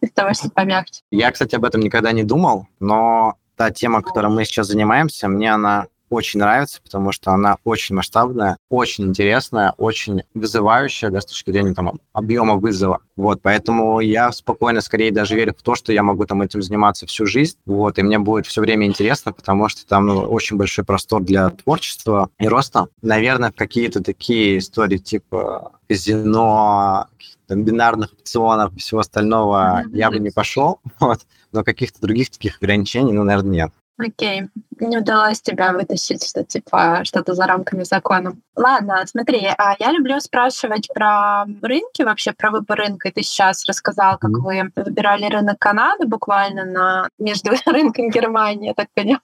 [0.00, 1.02] из того, что помягче.
[1.10, 5.52] Я, кстати, об этом никогда не думал, но та тема, которой мы сейчас занимаемся, мне
[5.52, 11.50] она очень нравится, потому что она очень масштабная, очень интересная, очень вызывающая да, с точки
[11.50, 13.00] зрения там, объема вызова.
[13.16, 17.06] Вот, поэтому я спокойно скорее даже верю в то, что я могу там этим заниматься
[17.06, 20.84] всю жизнь, вот, и мне будет все время интересно, потому что там ну, очень большой
[20.84, 22.88] простор для творчества и роста.
[23.02, 27.06] Наверное, какие-то такие истории типа казино,
[27.48, 29.96] бинарных опционов и всего остального mm-hmm.
[29.96, 31.20] я бы не пошел, вот,
[31.52, 33.72] но каких-то других таких ограничений, ну, наверное, нет.
[33.98, 34.48] Окей.
[34.82, 38.32] Не удалось тебя вытащить, что типа что-то за рамками закона.
[38.56, 43.08] Ладно, смотри, а я люблю спрашивать про рынки, вообще про выбор рынка.
[43.08, 48.74] И ты сейчас рассказал, как вы выбирали рынок Канады буквально на между рынком Германии, я
[48.74, 49.20] так поняла.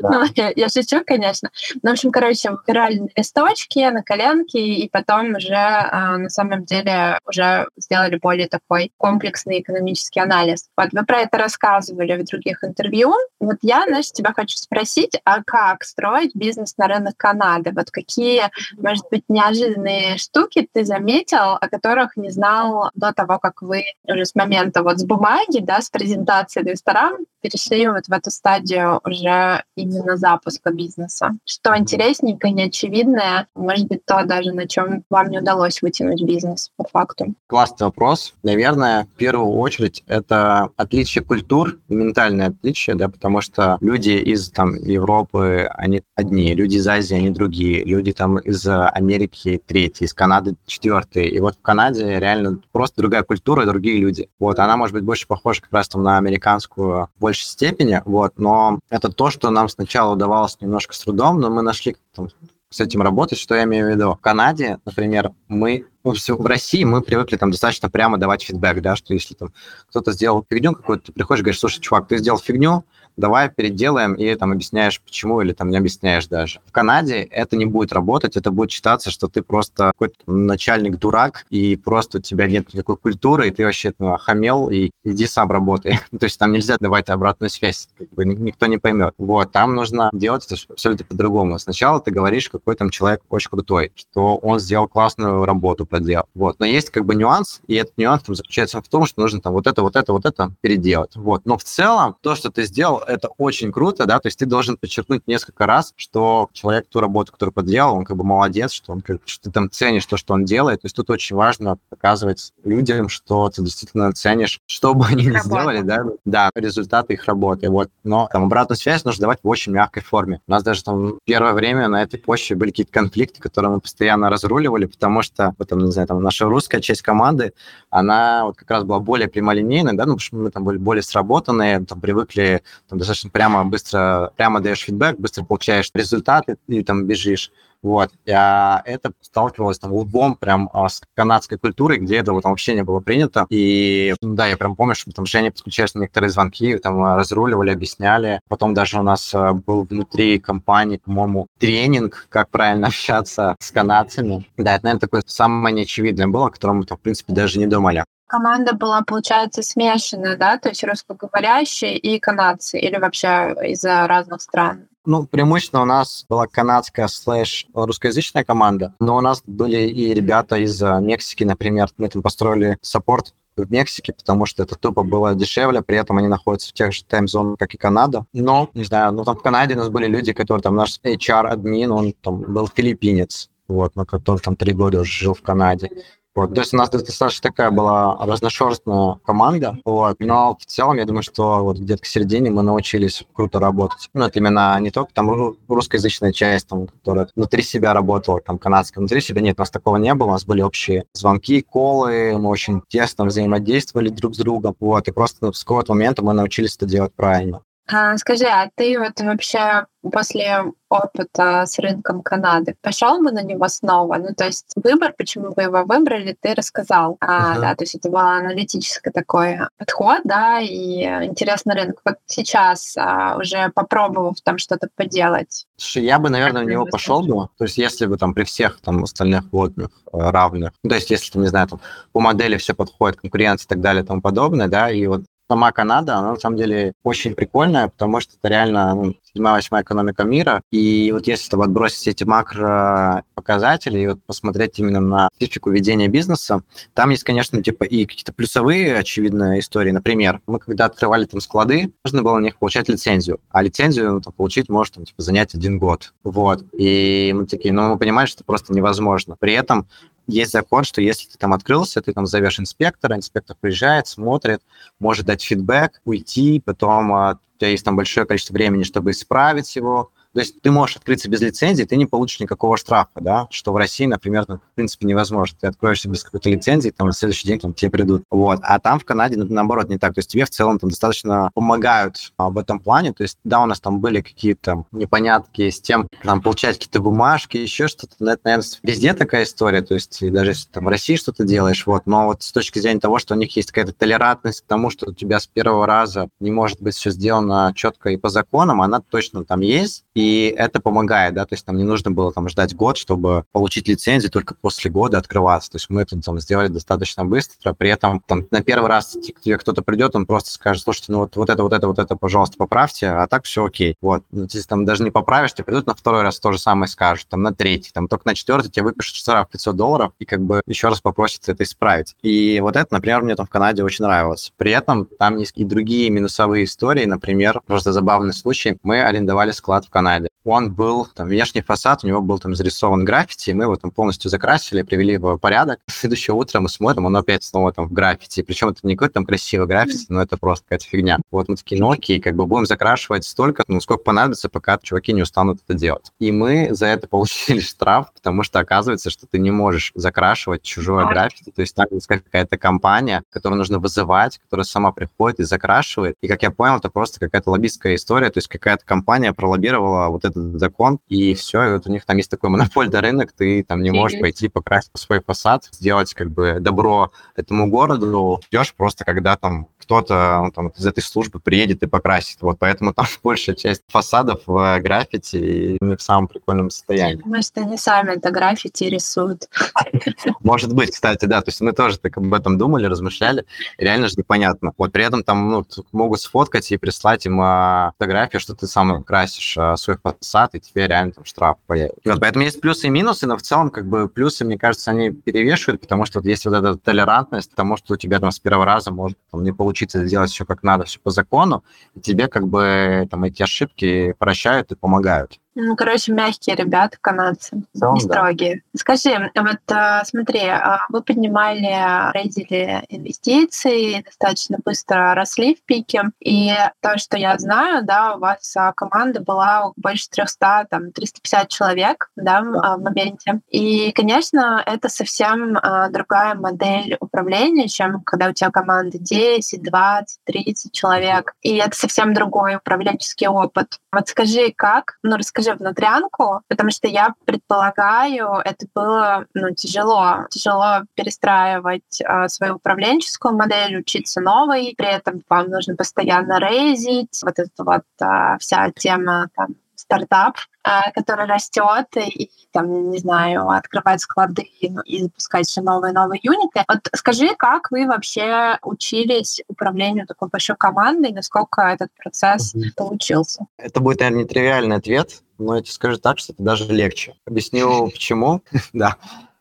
[0.00, 0.10] Да.
[0.10, 1.50] Ну, я, я шучу, конечно.
[1.82, 6.64] Ну, в общем, короче, выбирали на листочки, на коленки, и потом уже а, на самом
[6.64, 10.68] деле уже сделали более такой комплексный экономический анализ.
[10.76, 13.14] Вот вы про это рассказывали в других интервью.
[13.40, 14.85] Вот я, знаешь, тебя хочу спросить,
[15.24, 17.72] а как строить бизнес на рынок Канады?
[17.74, 23.62] Вот какие, может быть, неожиданные штуки ты заметил, о которых не знал до того, как
[23.62, 28.12] вы уже с момента вот с бумаги, да, с презентации до ресторана перешли вот в
[28.12, 31.32] эту стадию уже именно запуска бизнеса?
[31.44, 36.84] Что интересненькое, неочевидное, может быть, то даже на чем вам не удалось вытянуть бизнес по
[36.84, 37.34] факту?
[37.46, 38.34] Классный вопрос.
[38.42, 44.74] Наверное, в первую очередь это отличие культур, ментальное отличие, да, потому что люди из там
[44.74, 50.56] Европы, они одни, люди из Азии, они другие, люди там из Америки третьи, из Канады
[50.66, 51.28] четвертые.
[51.28, 54.28] И вот в Канаде реально просто другая культура, другие люди.
[54.38, 58.38] Вот, она может быть больше похожа как раз там на американскую в большей степени, вот,
[58.38, 62.28] но это то, что нам сначала удавалось немножко с трудом, но мы нашли там,
[62.70, 63.38] с этим работать.
[63.38, 64.12] Что я имею в виду?
[64.14, 69.14] В Канаде, например, мы в России мы привыкли там достаточно прямо давать фидбэк, да, что
[69.14, 69.52] если там
[69.88, 72.84] кто-то сделал фигню какую-то, ты приходишь и говоришь, слушай, чувак, ты сделал фигню,
[73.16, 76.60] давай переделаем и там объясняешь, почему, или там не объясняешь даже.
[76.66, 81.76] В Канаде это не будет работать, это будет считаться, что ты просто какой-то начальник-дурак, и
[81.76, 86.00] просто у тебя нет никакой культуры, и ты вообще ну, охамел, и иди сам работай.
[86.18, 89.14] То есть там нельзя давать обратную связь, как бы никто не поймет.
[89.18, 91.58] Вот, там нужно делать это абсолютно по-другому.
[91.58, 96.26] Сначала ты говоришь, какой там человек очень крутой, что он сделал классную работу, проделал.
[96.34, 99.40] Вот, но есть как бы нюанс, и этот нюанс там заключается в том, что нужно
[99.40, 101.16] там вот это, вот это, вот это переделать.
[101.16, 104.46] Вот, но в целом то, что ты сделал, это очень круто, да, то есть ты
[104.46, 108.92] должен подчеркнуть несколько раз, что человек ту работу, которую поделал, он как бы молодец, что
[108.92, 110.82] он как что ты там ценишь то, что он делает.
[110.82, 115.38] То есть тут очень важно показывать людям, что ты действительно ценишь, что бы они ни
[115.38, 117.70] сделали, да, да, результаты их работы.
[117.70, 117.90] Вот.
[118.04, 120.40] Но там обратную связь нужно давать в очень мягкой форме.
[120.46, 124.30] У нас даже там первое время на этой почве были какие-то конфликты, которые мы постоянно
[124.30, 127.52] разруливали, потому что, вот, там, не знаю, там наша русская часть команды,
[127.90, 131.02] она вот как раз была более прямолинейной, да, ну, потому что мы там были более
[131.02, 137.06] сработанные, там привыкли там достаточно прямо, быстро, прямо даешь фидбэк, быстро получаешь результаты и там
[137.06, 137.50] бежишь.
[137.86, 138.10] Вот.
[138.28, 142.82] А это сталкивалось там лбом прям а, с канадской культурой, где это вот вообще не
[142.82, 143.46] было принято.
[143.48, 147.70] И да, я прям помню, что там Женя подключались на некоторые звонки, там а, разруливали,
[147.70, 148.40] объясняли.
[148.48, 154.44] Потом даже у нас а, был внутри компании, по-моему, тренинг, как правильно общаться с канадцами.
[154.56, 157.68] Да, это, наверное, такое самое неочевидное было, о котором мы, там, в принципе, даже не
[157.68, 164.42] думали команда была, получается, смешанная, да, то есть русскоговорящие и канадцы, или вообще из разных
[164.42, 164.88] стран?
[165.06, 170.56] Ну, преимущественно у нас была канадская слэш русскоязычная команда, но у нас были и ребята
[170.56, 171.88] из э, Мексики, например.
[171.96, 176.26] Мы там построили саппорт в Мексике, потому что это тупо было дешевле, при этом они
[176.26, 178.26] находятся в тех же тайм-зонах, как и Канада.
[178.32, 181.90] Но, не знаю, ну там в Канаде у нас были люди, которые там наш HR-админ,
[181.92, 185.90] он там был филиппинец, вот, но который там три года уже жил в Канаде.
[186.36, 191.06] Вот, то есть у нас достаточно такая была разношерстная команда, вот, но в целом я
[191.06, 194.10] думаю, что вот где-то к середине мы научились круто работать.
[194.12, 199.00] Ну, это именно не только там русскоязычная часть, там, которая внутри себя работала, там, канадская,
[199.00, 199.40] внутри себя.
[199.40, 203.24] Нет, у нас такого не было, у нас были общие звонки, колы, мы очень тесно
[203.24, 207.62] взаимодействовали друг с другом, вот, и просто с какого-то момента мы научились это делать правильно.
[207.88, 213.68] А, скажи, а ты вот вообще после опыта с рынком Канады, пошел бы на него
[213.68, 214.16] снова?
[214.16, 217.16] Ну, то есть выбор, почему вы его выбрали, ты рассказал.
[217.20, 217.60] А, uh-huh.
[217.60, 222.00] Да, то есть это был аналитический такой подход, да, и интересный рынок.
[222.04, 225.66] Вот сейчас, а, уже попробовав там что-то поделать.
[225.76, 227.48] Слушай, я бы, наверное, на него пошел бы.
[227.56, 231.10] То есть если бы там при всех там остальных водных э, равных, ну, то есть
[231.10, 231.80] если, там, не знаю, там
[232.12, 235.70] по модели все подходит, конкуренция и так далее и тому подобное, да, и вот Сама
[235.70, 240.60] Канада, она на самом деле очень прикольная, потому что это реально ну, седьмая-восьмая экономика мира.
[240.72, 246.62] И вот если там отбросить эти макропоказатели и вот посмотреть именно на специфику ведения бизнеса,
[246.94, 249.92] там есть, конечно, типа и какие-то плюсовые, очевидные истории.
[249.92, 253.38] Например, мы когда открывали там склады, нужно было на них получать лицензию.
[253.50, 256.12] А лицензию ну, там, получить может там, типа, занять один год.
[256.24, 256.64] Вот.
[256.72, 259.36] И мы такие, ну, мы понимали, что это просто невозможно.
[259.38, 259.86] При этом
[260.26, 264.62] есть закон, что если ты там открылся, ты там зовешь инспектора, инспектор приезжает, смотрит,
[264.98, 269.74] может дать фидбэк, уйти, потом а, у тебя есть там большое количество времени, чтобы исправить
[269.76, 273.72] его, то есть ты можешь открыться без лицензии, ты не получишь никакого штрафа, да, что
[273.72, 275.56] в России, например, ну, в принципе невозможно.
[275.58, 278.22] Ты откроешься без какой-то лицензии, там на следующий день там, тебе придут.
[278.30, 278.60] Вот.
[278.62, 280.12] А там в Канаде, ну, наоборот, не так.
[280.12, 283.14] То есть тебе в целом там достаточно помогают в этом плане.
[283.14, 287.56] То есть да, у нас там были какие-то непонятки с тем, там, получать какие-то бумажки,
[287.56, 288.14] еще что-то.
[288.18, 289.80] Но это, наверное, везде такая история.
[289.80, 292.02] То есть даже если там в России что-то делаешь, вот.
[292.04, 295.06] Но вот с точки зрения того, что у них есть какая-то толерантность к тому, что
[295.08, 299.00] у тебя с первого раза не может быть все сделано четко и по законам, она
[299.00, 300.04] точно там есть.
[300.16, 303.86] И это помогает, да, то есть нам не нужно было там ждать год, чтобы получить
[303.86, 305.70] лицензию, только после года открываться.
[305.72, 309.40] То есть мы это там сделали достаточно быстро, при этом там на первый раз к
[309.42, 312.16] тебе кто-то придет, он просто скажет, слушайте, ну вот, вот это, вот это, вот это,
[312.16, 313.94] пожалуйста, поправьте, а так все окей.
[314.00, 316.88] Вот, ну, если там даже не поправишь, тебе придут на второй раз то же самое
[316.88, 320.40] скажут, там на третий, там только на четвертый тебе выпишут штраф 500 долларов и как
[320.40, 322.16] бы еще раз попросят это исправить.
[322.22, 324.50] И вот это, например, мне там в Канаде очень нравилось.
[324.56, 329.84] При этом там есть и другие минусовые истории, например, просто забавный случай, мы арендовали склад
[329.84, 330.28] в Канаде, Канаде.
[330.44, 333.90] Он был, там, внешний фасад, у него был там зарисован граффити, и мы его там
[333.90, 335.80] полностью закрасили, привели его в порядок.
[335.88, 338.42] Следующее утро мы смотрим, он опять снова там в граффити.
[338.42, 341.18] Причем это не какой-то там красивый граффити, но это просто какая-то фигня.
[341.32, 345.12] Вот мы такие, ну окей, как бы будем закрашивать столько, ну сколько понадобится, пока чуваки
[345.12, 346.12] не устанут это делать.
[346.20, 351.06] И мы за это получили штраф, потому что оказывается, что ты не можешь закрашивать чужое
[351.06, 351.50] граффити.
[351.50, 356.14] То есть там есть какая-то компания, которую нужно вызывать, которая сама приходит и закрашивает.
[356.20, 360.24] И как я понял, это просто какая-то лоббистская история, то есть какая-то компания пролоббировала вот
[360.24, 363.82] этот закон, и все, и вот у них там есть такой монопольный рынок, ты там
[363.82, 369.36] не можешь пойти покрасить свой фасад, сделать как бы добро этому городу, ждешь просто, когда
[369.36, 372.42] там кто-то ну, там, из этой службы приедет и покрасит.
[372.42, 377.22] Вот поэтому там большая часть фасадов в граффити и в самом прикольном состоянии.
[377.24, 379.48] Может, они сами это граффити рисуют.
[380.40, 381.40] Может быть, кстати, да.
[381.40, 383.46] То есть мы тоже так об этом думали, размышляли.
[383.78, 384.72] Реально же непонятно.
[384.76, 389.04] Вот при этом там ну, могут сфоткать и прислать им а, фотографию, что ты сам
[389.04, 392.00] красишь а, свой фасад, и тебе реально там штраф появится.
[392.04, 395.10] Вот, поэтому есть плюсы и минусы, но в целом как бы плюсы, мне кажется, они
[395.10, 398.66] перевешивают, потому что вот есть вот эта толерантность тому, что у тебя там с первого
[398.66, 402.48] раза может там, не получиться сделать все как надо, все по закону, и тебе как
[402.48, 405.38] бы там эти ошибки прощают и помогают.
[405.58, 408.62] Ну, короче, мягкие ребята, канадцы, Целом, не строгие.
[408.74, 408.78] Да.
[408.78, 416.52] Скажи, вот а, смотри, а, вы поднимали, рейдили инвестиции, достаточно быстро росли в пике, и
[416.82, 422.10] то, что я знаю, да, у вас а, команда была больше 300, там, 350 человек,
[422.16, 423.40] да, в моменте.
[423.48, 425.56] И, конечно, это совсем
[425.90, 431.32] другая модель управления, чем когда у тебя команда 10, 20, 30 человек.
[431.40, 433.78] И это совсем другой управленческий опыт.
[433.90, 440.26] Вот скажи, как, ну, расскажи, же внутрянку, потому что я предполагаю, это было ну, тяжело.
[440.30, 447.20] Тяжело перестраивать э, свою управленческую модель, учиться новой, при этом вам нужно постоянно рейзить.
[447.22, 449.54] Вот эта вот э, вся тема там,
[449.86, 456.20] стартап, а, который растет и там, не знаю, открывать склады и запускать все новые новые
[456.22, 456.64] юниты.
[456.68, 463.46] Вот скажи, как вы вообще учились управлению такой большой командой, насколько этот процесс mm получился?
[463.56, 467.14] Это будет, наверное, нетривиальный ответ, но я тебе скажу так, что это даже легче.
[467.26, 468.42] Объясню, почему.
[468.72, 468.96] Да.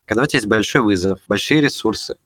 [0.05, 2.17] Когда у тебя есть большой вызов, большие ресурсы,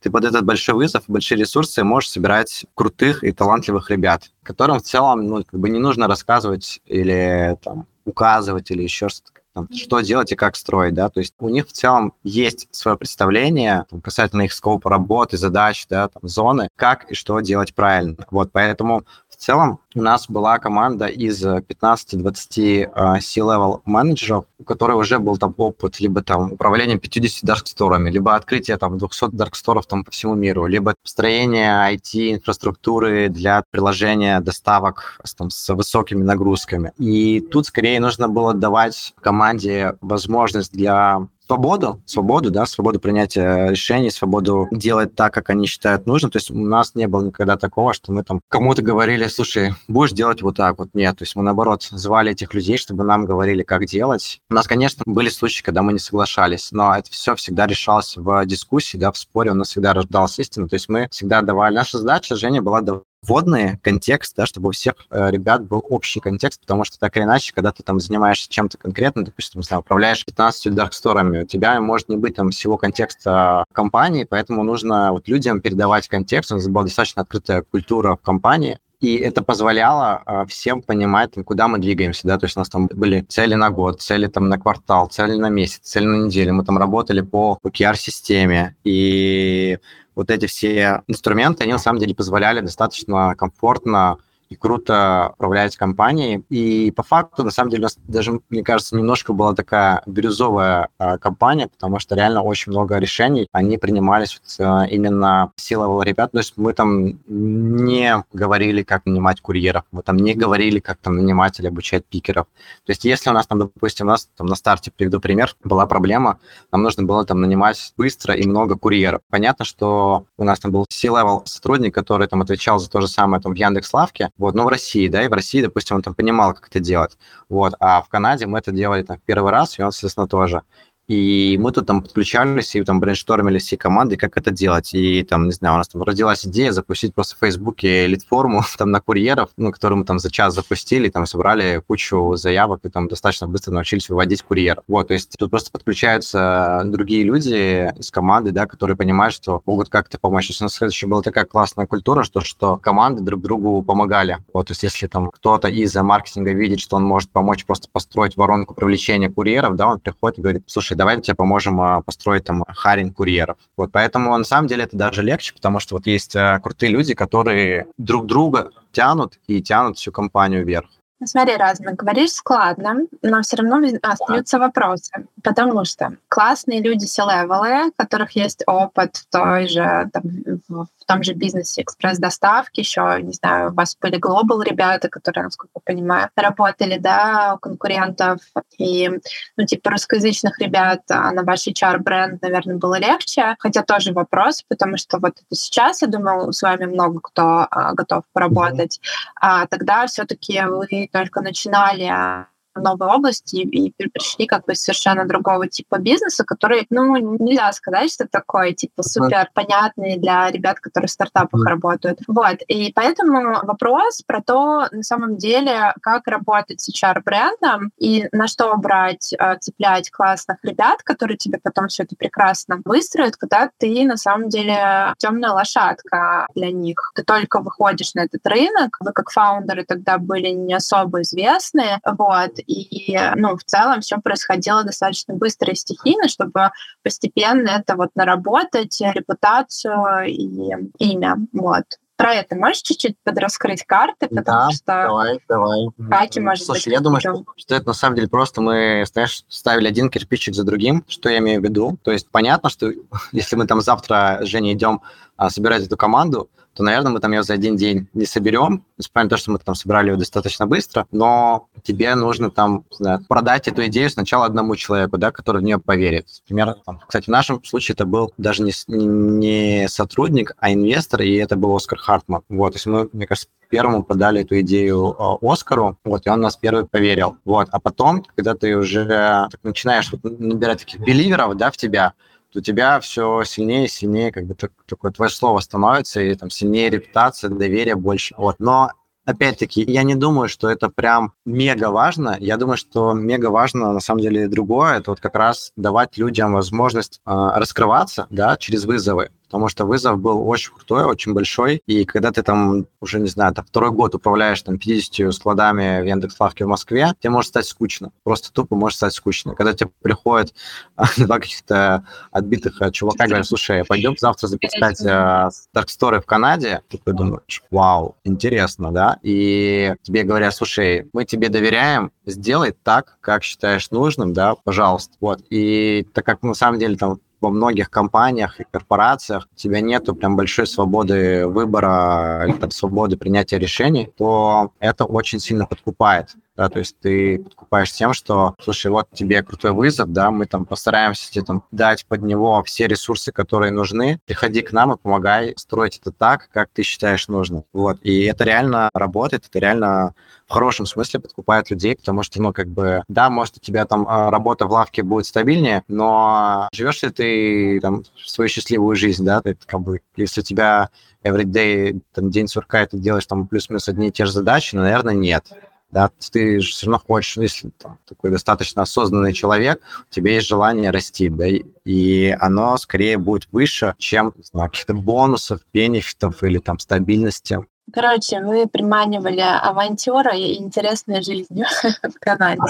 [0.00, 4.82] ты под этот большой вызов, большие ресурсы можешь собирать крутых и талантливых ребят, которым в
[4.82, 10.00] целом ну, как бы не нужно рассказывать или там, указывать или еще что-то там, что
[10.00, 14.00] делать и как строить, да, то есть у них в целом есть свое представление там,
[14.00, 18.16] касательно их скопа работы, задач, да, там, зоны, как и что делать правильно.
[18.30, 19.04] Вот, поэтому
[19.40, 25.54] целом у нас была команда из 15-20 uh, C-level менеджеров, у которых уже был там
[25.56, 30.66] опыт либо там управлением 50 дарксторами, либо открытие там 200 дарксторов там по всему миру,
[30.66, 36.92] либо построение IT-инфраструктуры для приложения доставок там, с высокими нагрузками.
[36.98, 44.10] И тут скорее нужно было давать команде возможность для свободу, свободу, да, свободу принятия решений,
[44.10, 46.30] свободу делать так, как они считают нужным.
[46.30, 50.12] То есть у нас не было никогда такого, что мы там кому-то говорили, слушай, будешь
[50.12, 50.90] делать вот так вот.
[50.94, 54.40] Нет, то есть мы, наоборот, звали этих людей, чтобы нам говорили, как делать.
[54.48, 58.46] У нас, конечно, были случаи, когда мы не соглашались, но это все всегда решалось в
[58.46, 60.68] дискуссии, да, в споре, у нас всегда рождалась истина.
[60.68, 61.74] То есть мы всегда давали...
[61.74, 62.80] Наша задача, Женя, была
[63.22, 67.24] вводные, контекст, да, чтобы у всех э, ребят был общий контекст, потому что так или
[67.24, 72.08] иначе, когда ты там занимаешься чем-то конкретно, допустим, знаю, управляешь 15 дарксторами, у тебя может
[72.08, 76.84] не быть там всего контекста компании, поэтому нужно вот людям передавать контекст, у нас была
[76.84, 82.38] достаточно открытая культура в компании, и это позволяло э, всем понимать, куда мы двигаемся, да,
[82.38, 85.48] то есть у нас там были цели на год, цели там на квартал, цели на
[85.48, 89.78] месяц, цели на неделю, мы там работали по OKR-системе, и
[90.14, 94.18] вот эти все инструменты, они на самом деле позволяли достаточно комфортно
[94.50, 96.44] и круто управлять компанией.
[96.50, 100.88] И по факту, на самом деле, у нас даже, мне кажется, немножко была такая бирюзовая
[100.98, 106.32] э, компания, потому что реально очень много решений, они принимались вот, э, именно силового ребят.
[106.32, 111.16] То есть мы там не говорили, как нанимать курьеров, мы там не говорили, как там
[111.16, 112.46] нанимать или обучать пикеров.
[112.84, 115.86] То есть если у нас там, допустим, у нас там на старте, приведу пример, была
[115.86, 116.40] проблема,
[116.72, 119.20] нам нужно было там нанимать быстро и много курьеров.
[119.30, 123.40] Понятно, что у нас там был C-level сотрудник, который там отвечал за то же самое
[123.40, 126.54] там в Яндекс.Лавке, вот, но в России, да, и в России, допустим, он там понимал,
[126.54, 127.18] как это делать.
[127.50, 130.62] Вот, а в Канаде мы это делали там в первый раз, и он, соответственно, тоже.
[131.10, 134.94] И мы тут там подключались и там брейнштормили все команды, как это делать.
[134.94, 138.92] И там, не знаю, у нас там родилась идея запустить просто в Фейсбуке лид-форму там
[138.92, 143.08] на курьеров, ну, которую мы там за час запустили, там собрали кучу заявок и там
[143.08, 144.84] достаточно быстро научились выводить курьеров.
[144.86, 149.88] Вот, то есть тут просто подключаются другие люди из команды, да, которые понимают, что могут
[149.88, 150.46] как-то помочь.
[150.46, 154.38] То есть у нас еще была такая классная культура, что, что команды друг другу помогали.
[154.54, 158.36] Вот, то есть если там кто-то из маркетинга видит, что он может помочь просто построить
[158.36, 162.62] воронку привлечения курьеров, да, он приходит и говорит, слушай, давай тебе поможем а, построить там
[162.68, 163.56] харин курьеров.
[163.74, 167.14] Вот поэтому на самом деле это даже легче, потому что вот есть а, крутые люди,
[167.14, 170.90] которые друг друга тянут и тянут всю компанию вверх.
[171.18, 175.10] Ну, смотри, Размин, говоришь складно, но все равно остаются вопросы,
[175.42, 180.22] потому что классные люди C-левелы, у которых есть опыт в той же, там,
[180.68, 185.72] в том же бизнесе экспресс-доставки, еще, не знаю, у вас были глобал ребята, которые, насколько
[185.76, 188.38] я понимаю, работали, да, у конкурентов,
[188.78, 189.10] и,
[189.56, 194.96] ну, типа, русскоязычных ребят а на ваш HR-бренд, наверное, было легче, хотя тоже вопрос, потому
[194.96, 199.00] что вот сейчас, я думаю, с вами много кто а, готов поработать,
[199.40, 205.68] а тогда все таки вы только начинали новой области и, пришли как бы совершенно другого
[205.68, 211.12] типа бизнеса, который, ну, нельзя сказать, что такой, типа, супер понятный для ребят, которые в
[211.12, 211.68] стартапах mm.
[211.68, 212.18] работают.
[212.26, 218.46] Вот, и поэтому вопрос про то, на самом деле, как работать с HR-брендом и на
[218.46, 224.04] что брать, а, цеплять классных ребят, которые тебе потом все это прекрасно выстроят, когда ты,
[224.04, 227.12] на самом деле, темная лошадка для них.
[227.14, 232.52] Ты только выходишь на этот рынок, вы как фаундеры тогда были не особо известны, вот,
[232.66, 236.70] и ну, в целом все происходило достаточно быстро и стихийно, чтобы
[237.02, 241.36] постепенно это вот наработать, репутацию и имя.
[241.52, 241.84] Вот
[242.20, 245.88] про это можешь чуть-чуть подраскрыть карты, потому да, что давай, давай.
[246.10, 249.42] Хаки, может Слушай, быть, я думаю, что, что это на самом деле просто мы, знаешь,
[249.48, 251.02] ставили один кирпичик за другим.
[251.08, 251.98] Что я имею в виду?
[252.02, 252.92] То есть понятно, что
[253.32, 255.00] если мы там завтра с Женей идем
[255.38, 256.50] а, собирать эту команду,
[256.80, 259.58] то, наверное, мы там ее за один день не соберем, несмотря на то, что мы
[259.58, 264.76] там собрали ее достаточно быстро, но тебе нужно там знаю, продать эту идею сначала одному
[264.76, 266.26] человеку, да, который в нее поверит.
[266.44, 271.34] Например, там, кстати, в нашем случае это был даже не, не сотрудник, а инвестор, и
[271.34, 272.44] это был Оскар Хартман.
[272.48, 276.40] Вот, то есть мы, мне кажется, первому подали эту идею а, Оскару, вот, и он
[276.40, 277.36] нас первый поверил.
[277.44, 282.14] Вот, а потом, когда ты уже так, начинаешь вот, набирать таких беливеров, да, в тебя,
[282.54, 286.90] у тебя все сильнее и сильнее, как бы такое твое слово становится, и там сильнее
[286.90, 288.34] репутация, доверие больше.
[288.36, 288.56] Вот.
[288.58, 288.90] Но
[289.24, 292.36] опять-таки, я не думаю, что это прям мега важно.
[292.40, 294.98] Я думаю, что мега важно на самом деле другое.
[294.98, 300.20] Это вот как раз давать людям возможность э, раскрываться, да, через вызовы потому что вызов
[300.20, 304.14] был очень крутой, очень большой, и когда ты там уже, не знаю, там, второй год
[304.14, 308.98] управляешь там 50 складами в Яндекс.Лавке в Москве, тебе может стать скучно, просто тупо может
[308.98, 309.56] стать скучно.
[309.56, 310.54] Когда тебе приходят
[311.16, 317.12] два каких-то отбитых э, чувака, говорят, слушай, пойдем завтра запускать э, Дарксторы в Канаде, ты
[317.12, 323.90] думаешь, вау, интересно, да, и тебе говорят, слушай, мы тебе доверяем, сделай так, как считаешь
[323.90, 328.64] нужным, да, пожалуйста, вот, и так как на самом деле там во многих компаниях и
[328.70, 335.04] корпорациях у тебя нету прям большой свободы выбора или там, свободы принятия решений, то это
[335.04, 340.12] очень сильно подкупает да, то есть ты подкупаешь тем, что, слушай, вот тебе крутой вызов,
[340.12, 344.70] да, мы там постараемся тебе там дать под него все ресурсы, которые нужны, приходи к
[344.72, 347.64] нам и помогай строить это так, как ты считаешь нужным.
[347.72, 350.14] Вот, и это реально работает, это реально
[350.46, 354.04] в хорошем смысле подкупает людей, потому что, ну, как бы, да, может, у тебя там
[354.06, 359.40] а, работа в лавке будет стабильнее, но живешь ли ты там свою счастливую жизнь, да,
[359.40, 360.90] ты, как бы, если у тебя
[361.24, 364.82] everyday, там, день сурка, и ты делаешь там плюс-минус одни и те же задачи, ну,
[364.82, 365.50] наверное, нет
[365.90, 369.80] да, ты же все равно хочешь, если там, такой достаточно осознанный человек,
[370.10, 371.46] у тебя есть желание расти, да,
[371.84, 377.58] и оно скорее будет выше, чем каких-то бонусов, бенефитов или там стабильности.
[377.92, 381.66] Короче, вы приманивали авантюра и интересной жизнью
[382.02, 382.60] в Канаде.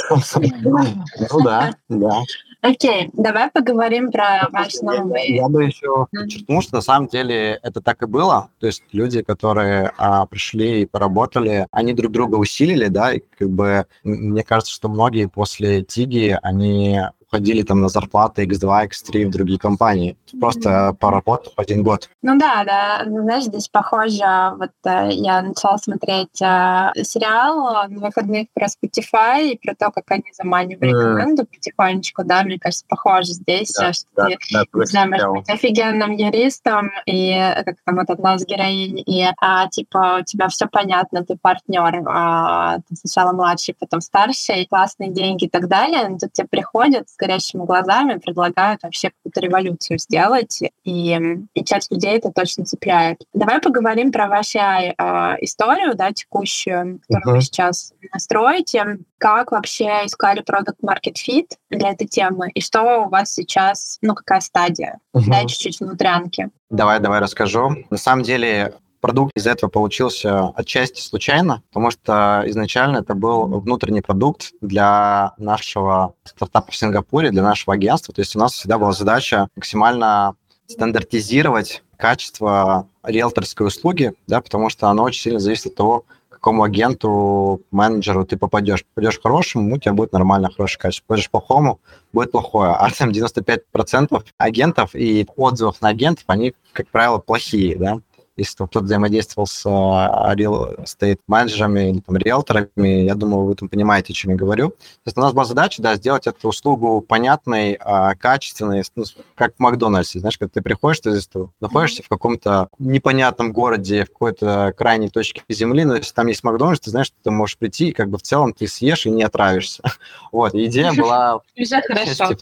[1.30, 2.22] Ну да, да.
[2.62, 5.34] Окей, давай поговорим про ваш новый...
[5.34, 8.50] Я бы еще подчеркнул, что на самом деле это так и было.
[8.58, 13.48] То есть люди, которые а, пришли и поработали, они друг друга усилили, да, и как
[13.48, 17.00] бы мне кажется, что многие после Тиги, они
[17.30, 20.16] уходили там на зарплаты X2, X3 в другие компании.
[20.40, 22.08] Просто поработав один год.
[22.22, 23.02] Ну да, да.
[23.06, 24.24] Ну, знаешь, здесь похоже,
[24.58, 30.04] вот э, я начала смотреть э, сериал на выходных про Spotify и про то, как
[30.10, 31.18] они заманивали mm.
[31.18, 35.28] команду потихонечку, да, мне кажется, похоже здесь, да, что да, ты, да, не знаю, можешь
[35.28, 40.48] быть офигенным юристом, и как там вот одна из героинь, и а, типа у тебя
[40.48, 46.08] все понятно, ты партнер, а, ты сначала младший, потом старший, классные деньги и так далее,
[46.08, 51.18] но тут тебе приходят горящими глазами предлагают вообще какую-то революцию сделать, и,
[51.54, 53.22] и часть людей это точно цепляет.
[53.34, 54.92] Давай поговорим про вашу э,
[55.40, 57.38] историю, да, текущую, которую uh-huh.
[57.38, 58.98] вы сейчас настроите.
[59.18, 64.14] Как вообще искали продукт Market Fit для этой темы, и что у вас сейчас, ну,
[64.14, 64.98] какая стадия?
[65.14, 65.22] Uh-huh.
[65.28, 66.48] Дай чуть-чуть внутрянки.
[66.70, 67.76] Давай, давай расскажу.
[67.90, 74.02] На самом деле продукт из этого получился отчасти случайно, потому что изначально это был внутренний
[74.02, 78.14] продукт для нашего стартапа в Сингапуре, для нашего агентства.
[78.14, 80.34] То есть у нас всегда была задача максимально
[80.66, 86.62] стандартизировать качество риэлторской услуги, да, потому что оно очень сильно зависит от того, к какому
[86.62, 88.84] агенту, менеджеру ты попадешь.
[88.94, 91.04] Попадешь к хорошему, у тебя будет нормально хорошее качество.
[91.06, 91.80] Попадешь к плохому,
[92.14, 92.70] будет плохое.
[92.70, 98.00] А там 95% агентов и отзывов на агентов, они, как правило, плохие, да
[98.36, 103.68] если кто-то взаимодействовал с а, real estate менеджерами или там, риэлторами, я думаю, вы там
[103.68, 104.70] понимаете, о чем я говорю.
[104.70, 104.76] То
[105.06, 109.04] есть у нас была задача, да, сделать эту услугу понятной, а, качественной, ну,
[109.34, 110.20] как в Макдональдсе.
[110.20, 111.28] Знаешь, когда ты приходишь, ты здесь
[111.60, 116.80] находишься в каком-то непонятном городе, в какой-то крайней точке земли, но если там есть Макдональдс,
[116.80, 119.22] ты знаешь, что ты можешь прийти, и как бы в целом ты съешь и не
[119.22, 119.82] отравишься.
[120.32, 121.40] Вот, идея была...
[121.56, 122.36] Уже хорошо.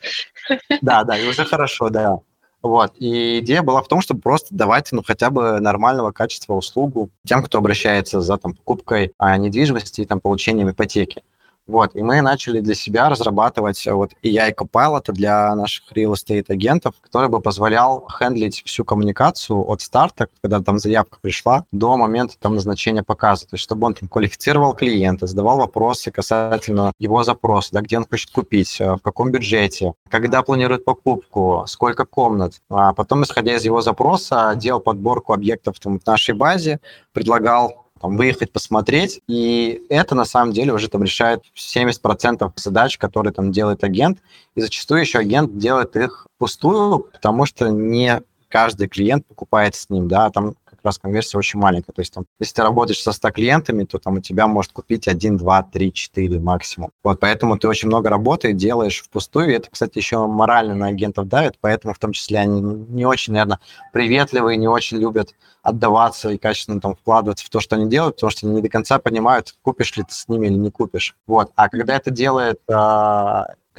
[0.82, 2.18] Да, да, уже хорошо, да.
[2.63, 2.93] Вот.
[2.99, 7.43] И идея была в том, чтобы просто давать ну, хотя бы нормального качества услугу тем,
[7.43, 11.23] кто обращается за там, покупкой а, недвижимости и там, получением ипотеки.
[11.69, 16.95] Вот, и мы начали для себя разрабатывать вот AI Copilot для наших real estate агентов,
[17.03, 22.55] который бы позволял хендлить всю коммуникацию от старта, когда там заявка пришла, до момента там
[22.55, 23.43] назначения показа.
[23.47, 28.07] То есть, чтобы он там квалифицировал клиента, задавал вопросы касательно его запроса, да, где он
[28.09, 32.55] хочет купить, э, в каком бюджете, когда планирует покупку, сколько комнат.
[32.71, 36.81] А потом, исходя из его запроса, делал подборку объектов там, в нашей базе,
[37.12, 43.33] предлагал там, выехать посмотреть, и это на самом деле уже там решает 70% задач, которые
[43.33, 44.19] там делает агент,
[44.55, 50.09] и зачастую еще агент делает их пустую, потому что не каждый клиент покупает с ним,
[50.09, 50.55] да, там
[50.89, 51.93] раз конверсия очень маленькая.
[51.93, 55.09] То есть, там, если ты работаешь со 100 клиентами, то там у тебя может купить
[55.09, 56.91] 1, 2, 3, 4 максимум.
[57.03, 59.51] Вот, поэтому ты очень много работы делаешь впустую.
[59.51, 63.32] И это, кстати, еще морально на агентов давит, поэтому в том числе они не очень,
[63.32, 63.61] наверное,
[63.93, 68.30] приветливые, не очень любят отдаваться и качественно там вкладываться в то, что они делают, потому
[68.30, 71.14] что они не до конца понимают, купишь ли ты с ними или не купишь.
[71.26, 71.51] Вот.
[71.57, 72.72] А когда это делает э,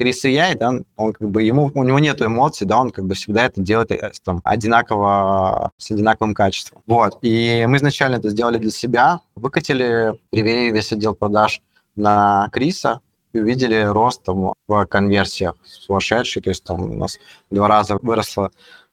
[0.00, 3.04] Крис и я, да, он как бы ему, у него нет эмоций, да, он как
[3.04, 6.80] бы всегда это делает э, там, одинаково, с одинаковым качеством.
[6.86, 7.18] Вот.
[7.20, 11.60] И мы изначально это сделали для себя, выкатили, привели весь отдел продаж
[11.96, 13.00] на Криса,
[13.34, 17.18] и увидели рост там, в конверсиях сумасшедший, то есть там у нас
[17.50, 18.50] два раза выросла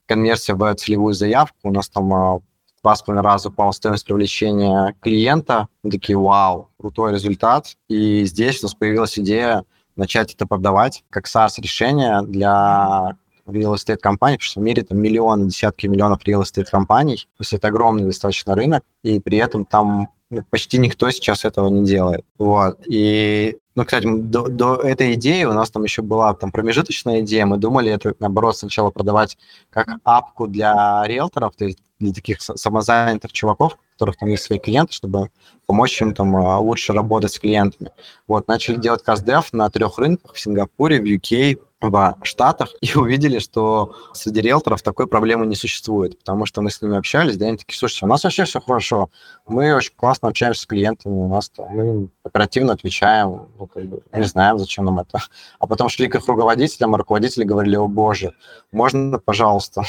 [0.07, 2.41] конверсия в целевую заявку, у нас там а,
[2.83, 5.69] два с половиной раза упала стоимость привлечения клиента.
[5.83, 7.77] Мы такие, вау, крутой результат.
[7.87, 9.63] И здесь у нас появилась идея
[9.97, 15.47] начать это продавать как SaaS-решение для real estate компаний, потому что в мире там миллионы,
[15.47, 20.09] десятки миллионов real estate компаний, то есть это огромный достаточно рынок, и при этом там
[20.29, 22.25] ну, почти никто сейчас этого не делает.
[22.37, 22.79] Вот.
[22.85, 27.45] И, ну, кстати, до, до этой идеи у нас там еще была там промежуточная идея.
[27.45, 29.37] Мы думали это, наоборот, сначала продавать
[29.69, 34.93] как апку для риэлторов, то есть для таких самозанятых чуваков, которых там есть свои клиенты,
[34.93, 35.31] чтобы
[35.65, 37.91] помочь им там а, лучше работать с клиентами.
[38.27, 43.39] Вот, начали делать каздев на трех рынках в Сингапуре, в UK, в Штатах и увидели,
[43.39, 47.57] что среди риэлторов такой проблемы не существует, потому что мы с ними общались, да, они
[47.57, 49.09] такие, слушайте, у нас вообще все хорошо,
[49.45, 54.23] мы очень классно общаемся с клиентами, у нас мы оперативно отвечаем, ну, как бы, не
[54.23, 55.19] знаем, зачем нам это.
[55.59, 58.33] А потом шли к их руководителям, а руководители говорили, о боже,
[58.71, 59.83] можно, пожалуйста?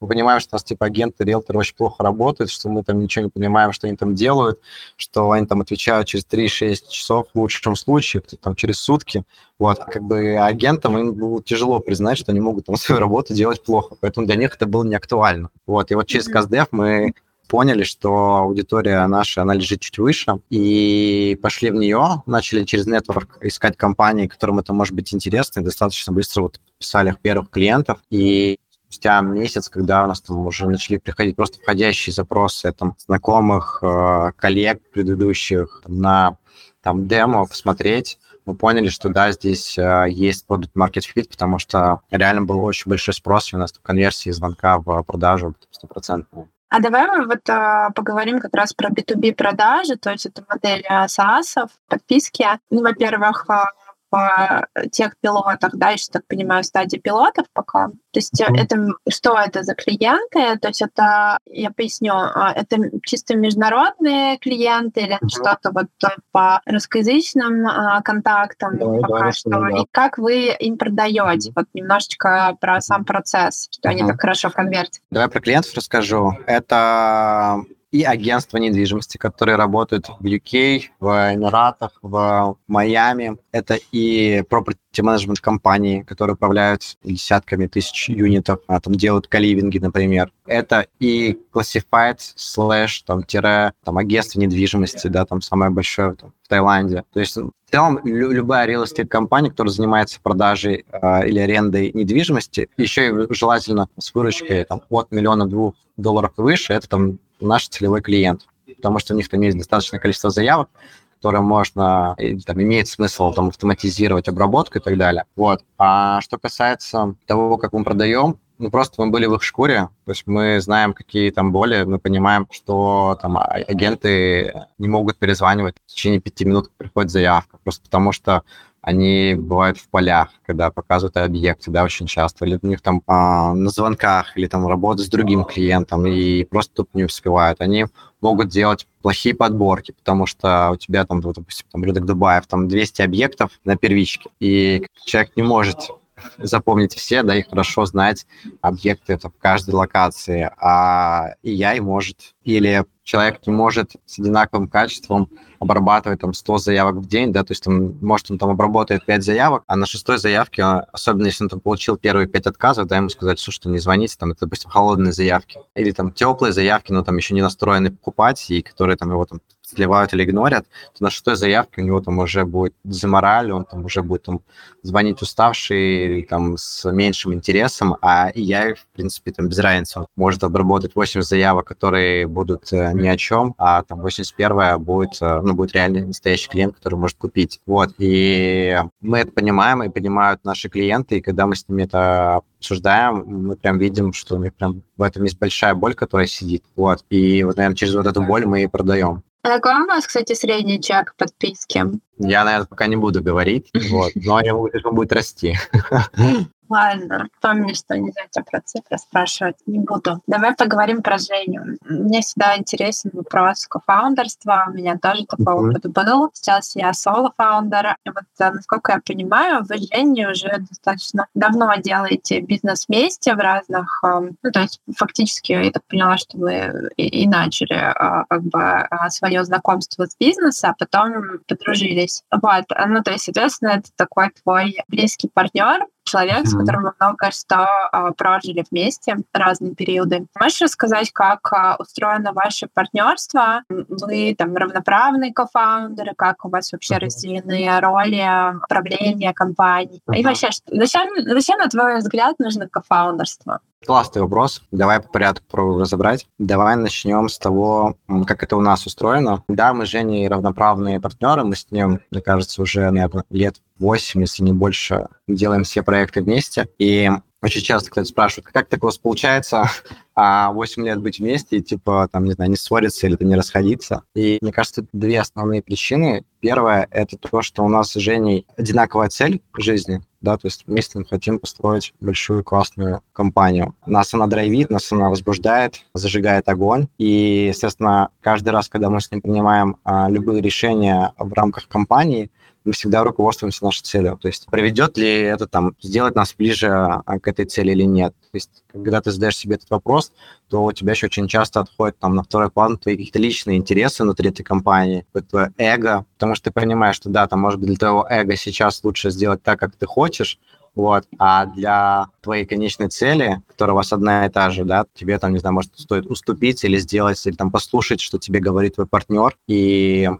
[0.00, 3.24] Мы понимаем, что у нас типа агенты, риэлторы очень плохо работают, что мы там ничего
[3.24, 4.60] не понимаем, что они там делают,
[4.96, 9.24] что они там отвечают через 3-6 часов в лучшем случае, там через сутки.
[9.58, 13.64] Вот, как бы агентам им было тяжело признать, что они могут там свою работу делать
[13.64, 15.48] плохо, поэтому для них это было не актуально.
[15.66, 17.14] Вот, и вот через КАЗДЕФ мы
[17.48, 23.38] поняли, что аудитория наша, она лежит чуть выше, и пошли в нее, начали через нетворк
[23.40, 27.98] искать компании, которым это может быть интересно, и достаточно быстро вот писали их первых клиентов,
[28.10, 28.58] и
[28.96, 34.32] спустя месяц, когда у нас там уже начали приходить просто входящие запросы там, знакомых, э,
[34.36, 36.36] коллег предыдущих там, на
[36.82, 42.00] там демо посмотреть, мы поняли, что да, здесь э, есть продукт market fit, потому что
[42.10, 46.48] реально был очень большой спрос, и у нас конверсии звонка в продажу стопроцентная.
[46.68, 50.84] А давай мы вот а, поговорим как раз про B2B продажи, то есть это модель
[50.90, 52.44] SaaS, подписки.
[52.70, 53.66] Ну, во-первых, а,
[54.10, 57.88] в тех пилотах, да, еще так понимаю, стадии пилотов пока.
[57.88, 58.56] То есть mm-hmm.
[58.56, 60.58] это что это за клиенты?
[60.58, 65.28] То есть это, я поясню, а, это чисто международные клиенты или mm-hmm.
[65.28, 65.86] что-то вот
[66.32, 69.50] по русскоязычным а, контактам давай, пока давай, что?
[69.50, 69.68] Да.
[69.80, 71.50] И как вы им продаете?
[71.50, 71.52] Mm-hmm.
[71.56, 73.92] Вот немножечко про сам процесс, что mm-hmm.
[73.92, 75.02] они так хорошо конвертят.
[75.10, 76.38] Давай про клиентов расскажу.
[76.46, 77.62] Это
[77.96, 83.38] и агентства недвижимости, которые работают в UK, в Эмиратах, в Майами.
[83.52, 90.30] Это и property management компании, которые управляют десятками тысяч юнитов, а, там делают каливинги, например.
[90.44, 96.48] Это и classified slash там тире там агентство недвижимости, да, там самое большое там, в
[96.48, 97.04] Таиланде.
[97.14, 101.92] То есть в целом лю- любая real estate компания, которая занимается продажей э, или арендой
[101.94, 107.18] недвижимости, еще и желательно с выручкой там, от миллиона двух долларов и выше, это там
[107.40, 110.68] наш целевой клиент, потому что у них там есть достаточное количество заявок,
[111.16, 112.16] которые можно,
[112.46, 115.24] там, имеет смысл там, автоматизировать обработку и так далее.
[115.34, 115.64] Вот.
[115.78, 120.12] А что касается того, как мы продаем, ну, просто мы были в их шкуре, то
[120.12, 125.76] есть мы знаем, какие там боли, мы понимаем, что там а, агенты не могут перезванивать
[125.84, 128.44] в течение пяти минут, приходит заявка, просто потому что
[128.86, 133.52] они бывают в полях, когда показывают объекты, да, очень часто, или у них там а,
[133.52, 137.60] на звонках, или там работают с другим клиентом, и просто тут не успевают.
[137.60, 137.86] Они
[138.20, 143.02] могут делать плохие подборки, потому что у тебя там, допустим, там рынок Дубаев, там 200
[143.02, 145.90] объектов на первичке, и человек не может
[146.38, 148.26] запомнить все, да, и хорошо знать
[148.60, 152.34] объекты в каждой локации, а и я и может.
[152.44, 157.52] Или человек не может с одинаковым качеством обрабатывать там 100 заявок в день, да, то
[157.52, 161.44] есть там, может, он там обработает 5 заявок, а на шестой заявке, а, особенно если
[161.44, 164.70] он там получил первые 5 отказов, да, ему сказать, слушай, не звоните, там, это, допустим,
[164.70, 169.10] холодные заявки, или там теплые заявки, но там еще не настроены покупать, и которые там
[169.10, 173.50] его там сливают или игнорят, то на шестой заявке у него там уже будет замораль,
[173.50, 174.40] он там уже будет там
[174.82, 180.44] звонить уставший, там с меньшим интересом, а я, в принципе, там без разницы, он может
[180.44, 185.54] обработать 8 заявок, которые будут э, ни о чем, а там 81 будет, э, ну,
[185.54, 187.60] будет реальный настоящий клиент, который может купить.
[187.66, 192.42] Вот, и мы это понимаем, и понимают наши клиенты, и когда мы с ними это
[192.58, 196.64] обсуждаем, мы прям видим, что у них прям в этом есть большая боль, которая сидит.
[196.74, 197.04] Вот.
[197.10, 199.22] И вот, наверное, через вот эту боль мы и продаем.
[199.46, 201.84] А какой у вас, кстати, средний чек подписки?
[202.18, 205.56] Я, наверное, пока не буду говорить, вот, но он будет расти.
[206.68, 210.20] Ладно, помни, что нельзя тебя про цифры спрашивать, не буду.
[210.26, 211.78] Давай поговорим про Женю.
[211.84, 214.66] Мне всегда интересен вопрос кофаундерства.
[214.68, 215.70] У меня тоже такой mm-hmm.
[215.70, 216.30] опыт был.
[216.34, 217.96] Сейчас я соло-фаундер.
[218.04, 223.38] И вот, э, насколько я понимаю, вы, Женя, уже достаточно давно делаете бизнес вместе в
[223.38, 224.00] разных...
[224.04, 228.60] Эм, ну, то есть фактически я так поняла, что вы и, начали э, как бы
[228.60, 232.22] э, свое знакомство с бизнесом, а потом подружились.
[232.30, 232.64] Вот.
[232.86, 237.66] Ну, то есть, соответственно, это такой твой близкий партнер, человек, с которым мы много что
[237.92, 240.26] а, прожили вместе, разные периоды.
[240.38, 243.62] Можешь рассказать, как а, устроено ваше партнерство?
[243.68, 250.00] Вы там равноправные кофаундеры, как у вас вообще разделены роли управления компанией?
[250.14, 253.60] И вообще, зачем, зачем, на твой взгляд, нужно кофаундерство?
[253.86, 254.62] Классный вопрос.
[254.72, 256.26] Давай по порядку разобрать.
[256.38, 259.44] Давай начнем с того, как это у нас устроено.
[259.48, 264.20] Да, мы с Женей равноправные партнеры, мы с ним, мне кажется, уже, наверное, лет 8,
[264.20, 266.68] если не больше, делаем все проекты вместе.
[266.78, 267.08] И
[267.42, 269.70] очень часто кто-то спрашивает, как так у вас получается
[270.16, 274.02] а 8 лет быть вместе и, типа, там, не знаю, не ссориться или не расходиться.
[274.14, 276.24] И мне кажется, две основные причины.
[276.40, 280.64] Первое— это то, что у нас с Женей одинаковая цель в жизни, да, то есть
[280.66, 283.76] вместе мы хотим построить большую классную компанию.
[283.86, 289.08] Нас она драйвит, нас она возбуждает, зажигает огонь, и, естественно, каждый раз, когда мы с
[289.12, 292.30] ним принимаем а, любые решения в рамках компании,
[292.66, 294.18] мы всегда руководствуемся нашей целью.
[294.20, 298.14] То есть приведет ли это там, сделать нас ближе а, к этой цели или нет.
[298.32, 300.12] То есть когда ты задаешь себе этот вопрос,
[300.48, 304.02] то у тебя еще очень часто отходит там на второй план твои какие-то личные интересы
[304.02, 307.76] внутри этой компании, твое эго, потому что ты понимаешь, что да, там может быть для
[307.76, 310.38] твоего эго сейчас лучше сделать так, как ты хочешь,
[310.76, 311.06] вот.
[311.18, 315.32] А для твоей конечной цели, которая у вас одна и та же, да, тебе там,
[315.32, 319.36] не знаю, может, стоит уступить или сделать, или там послушать, что тебе говорит твой партнер,
[319.48, 320.10] и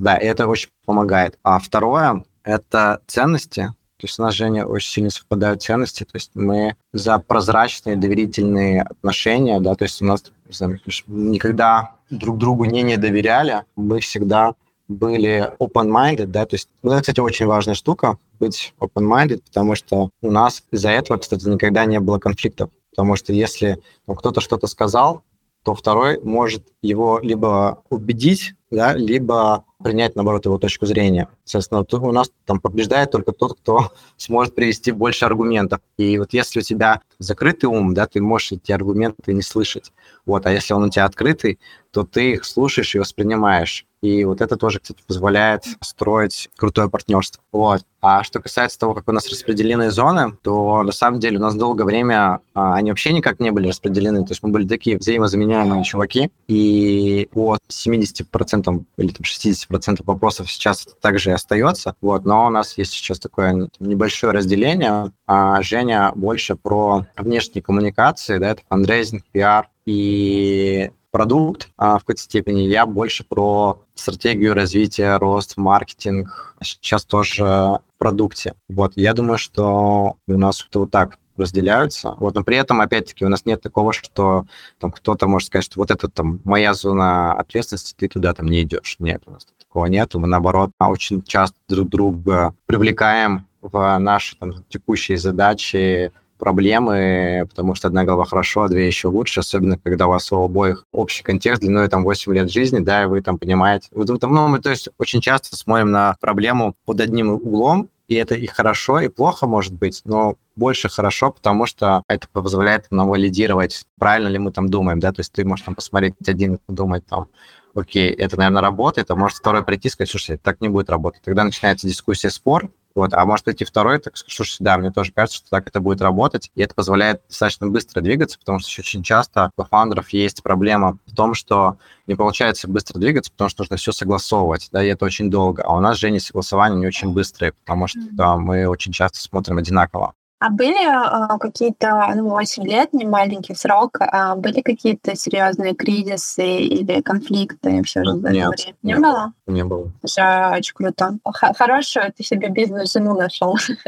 [0.00, 1.38] да, и это очень помогает.
[1.42, 3.72] А второе– это ценности.
[3.98, 6.04] То есть у нас, Женя, очень сильно совпадают ценности.
[6.04, 12.38] То есть мы за прозрачные, доверительные отношения, да, то есть у нас знаю, никогда друг
[12.38, 14.54] другу не недоверяли, мы всегда
[14.88, 20.10] были open-minded, да, то есть, ну, это, кстати, очень важная штука, быть open-minded, потому что
[20.22, 24.66] у нас из-за этого, кстати, никогда не было конфликтов, потому что если ну, кто-то что-то
[24.68, 25.22] сказал,
[25.64, 31.28] то второй может его либо убедить, да, либо принять, наоборот, его точку зрения.
[31.44, 35.80] Соответственно, у нас там побеждает только тот, кто сможет привести больше аргументов.
[35.96, 39.92] И вот если у тебя закрытый ум, да, ты можешь эти аргументы не слышать.
[40.24, 41.58] Вот, а если он у тебя открытый,
[41.90, 43.86] то ты их слушаешь и воспринимаешь.
[44.02, 47.42] И вот это тоже, кстати, позволяет строить крутое партнерство.
[47.50, 47.82] Вот.
[48.02, 51.54] А что касается того, как у нас распределены зоны, то на самом деле у нас
[51.54, 54.24] долгое время а, они вообще никак не были распределены.
[54.24, 56.30] То есть мы были такие взаимозаменяемые чуваки.
[56.46, 61.94] И от 70% или там, 60% вопросов сейчас также и остается.
[62.00, 62.24] Вот.
[62.24, 65.12] Но у нас есть сейчас такое небольшое разделение.
[65.26, 72.20] А Женя больше про внешние коммуникации, да, это фандрейзинг, пиар, и продукт а в какой-то
[72.20, 72.62] степени.
[72.62, 76.54] Я больше про стратегию развития, рост, маркетинг.
[76.62, 78.54] Сейчас тоже в продукте.
[78.68, 82.14] Вот, я думаю, что у нас это вот так разделяются.
[82.18, 84.46] Вот, но при этом, опять-таки, у нас нет такого, что
[84.78, 88.62] там кто-то может сказать, что вот это там моя зона ответственности, ты туда там не
[88.62, 88.96] идешь.
[88.98, 90.14] Нет, у нас такого нет.
[90.14, 97.88] Мы, наоборот, очень часто друг друга привлекаем в наши там, текущие задачи, проблемы, потому что
[97.88, 101.62] одна голова хорошо, а две еще лучше, особенно когда у вас у обоих общий контекст
[101.62, 103.88] длиной там 8 лет жизни, да, и вы там понимаете.
[103.92, 108.34] Вот, ну, мы, то есть, очень часто смотрим на проблему под одним углом, и это
[108.34, 113.84] и хорошо, и плохо может быть, но больше хорошо, потому что это позволяет нам валидировать,
[113.98, 117.28] правильно ли мы там думаем, да, то есть ты можешь там посмотреть один, думать там,
[117.74, 121.22] окей, это, наверное, работает, а может второй прийти и сказать, слушай, так не будет работать.
[121.22, 125.12] Тогда начинается дискуссия, спор, вот, а может быть и второй, так слушай, да, мне тоже
[125.12, 129.02] кажется, что так это будет работать, и это позволяет достаточно быстро двигаться, потому что очень
[129.02, 131.76] часто у фаундеров есть проблема в том, что
[132.06, 135.62] не получается быстро двигаться, потому что нужно все согласовывать, да, и это очень долго.
[135.62, 139.58] А у нас, Женя, согласования не очень быстрые, потому что да, мы очень часто смотрим
[139.58, 140.14] одинаково.
[140.38, 146.58] А были а, какие-то, ну, 8 лет, не маленький срок, а были какие-то серьезные кризисы
[146.58, 148.76] или конфликты все же за нет, время?
[148.82, 149.32] Не, не было?
[149.46, 149.90] Не было.
[150.02, 151.18] Уже очень круто.
[151.24, 153.56] Х- хорошую ты себе бизнес-жену нашел.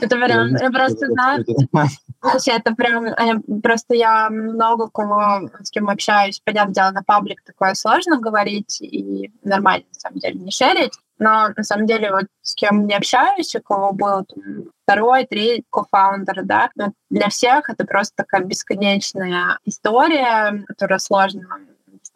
[0.00, 1.44] Это прям, я просто знаю,
[2.46, 8.18] это прям, просто я много кого, с кем общаюсь, понятное дело, на паблик такое сложно
[8.18, 10.98] говорить и нормально, на самом деле, не шерить.
[11.18, 14.26] Но на самом деле вот с кем не общаюсь, у кого был
[14.84, 21.46] второй, третий кофаундер, да, но для всех это просто такая бесконечная история, которая сложно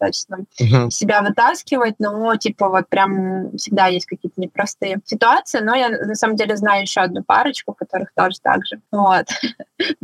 [0.02, 0.90] достаточно uh-huh.
[0.90, 6.36] себя вытаскивать, но типа вот прям всегда есть какие-то непростые ситуации, но я на самом
[6.36, 8.80] деле знаю еще одну парочку, которых тоже так же.
[8.90, 9.26] Вот.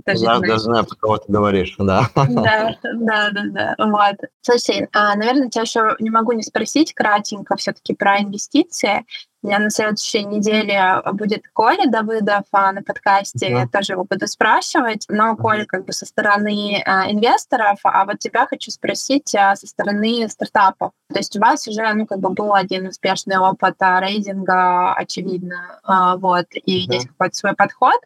[0.07, 2.09] Я даже знаю, про кого ты говоришь, да.
[2.15, 3.75] Да, да, да, да.
[3.79, 4.29] Вот.
[4.41, 9.05] Слушай, а, наверное, тебя еще не могу не спросить кратенько все-таки про инвестиции.
[9.43, 13.61] У меня на следующей неделе будет Коля Давыдов а, на подкасте, да.
[13.61, 18.19] я тоже его буду спрашивать, но Коля как бы со стороны а, инвесторов, а вот
[18.19, 20.91] тебя хочу спросить а, со стороны стартапов.
[21.13, 25.79] То есть у вас уже, ну, как бы был один успешный опыт а, рейдинга, очевидно,
[25.85, 26.95] а, вот, и да.
[26.95, 28.01] есть какой-то свой подход,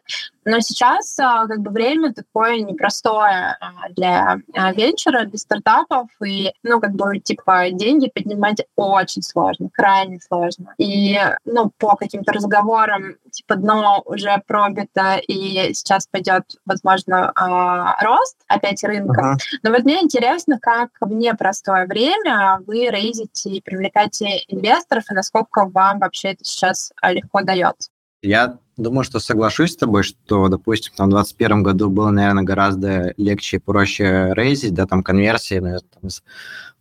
[0.45, 6.51] но сейчас а, как бы время такое непростое а, для а, венчура, для стартапов, и,
[6.63, 10.73] ну, как бы, типа, деньги поднимать очень сложно, крайне сложно.
[10.77, 18.37] И ну, по каким-то разговорам, типа, дно уже пробито, и сейчас пойдет, возможно, э, рост
[18.47, 19.35] опять рынка.
[19.35, 19.57] Uh-huh.
[19.63, 25.65] Но вот мне интересно, как в непростое время вы рейзите и привлекаете инвесторов, и насколько
[25.65, 27.89] вам вообще это сейчас легко дается?
[28.21, 33.13] Я думаю, что соглашусь с тобой, что, допустим, там, в 2021 году было, наверное, гораздо
[33.17, 36.23] легче и проще рейзить, да, там конверсии, наверное, там, с,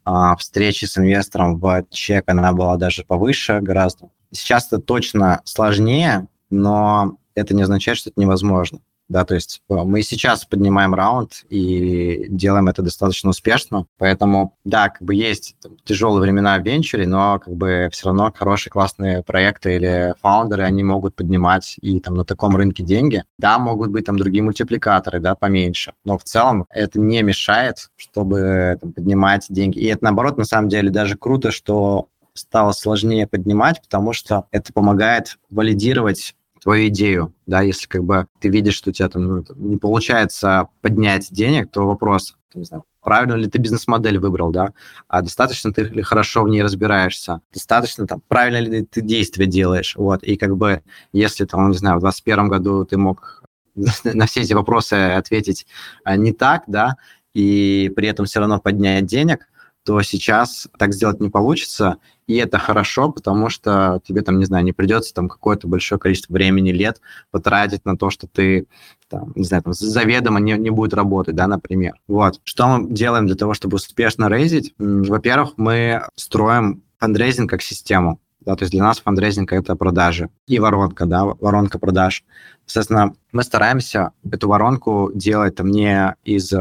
[0.05, 4.11] а, встречи с инвестором в чек, она была даже повыше гораздо.
[4.31, 8.81] Сейчас это точно сложнее, но это не означает, что это невозможно
[9.13, 14.89] да, то есть э, мы сейчас поднимаем раунд и делаем это достаточно успешно, поэтому, да,
[14.89, 19.23] как бы есть там, тяжелые времена в венчуре, но как бы все равно хорошие, классные
[19.23, 23.23] проекты или фаундеры, они могут поднимать и там на таком рынке деньги.
[23.39, 28.79] Да, могут быть там другие мультипликаторы, да, поменьше, но в целом это не мешает, чтобы
[28.81, 29.79] там, поднимать деньги.
[29.79, 34.73] И это, наоборот, на самом деле даже круто, что стало сложнее поднимать, потому что это
[34.73, 39.45] помогает валидировать твою идею, да, если как бы ты видишь, что у тебя там ну,
[39.57, 44.73] не получается поднять денег, то вопрос, не знаю, правильно ли ты бизнес-модель выбрал, да,
[45.09, 49.97] а достаточно ты ли хорошо в ней разбираешься, достаточно там, правильно ли ты действия делаешь,
[49.97, 50.83] вот, и как бы
[51.13, 53.43] если там, не знаю, в 2021 году ты мог
[54.05, 55.67] на все эти вопросы ответить
[56.05, 56.97] а, не так, да,
[57.35, 59.49] и при этом все равно поднять денег,
[59.85, 61.97] то сейчас так сделать не получится,
[62.33, 66.33] и это хорошо, потому что тебе там, не знаю, не придется там какое-то большое количество
[66.33, 68.67] времени, лет потратить на то, что ты,
[69.09, 71.95] там, не знаю, там, заведомо не, не будет работать, да, например.
[72.09, 72.41] Вот.
[72.45, 74.75] Что мы делаем для того, чтобы успешно рейзить?
[74.79, 78.19] Во-первых, мы строим фандрейзинг как систему.
[78.41, 82.25] Да, то есть для нас фандрейзинг– это продажи и воронка, да, воронка продаж.
[82.67, 86.53] Соответственно, мы стараемся эту воронку делать там не из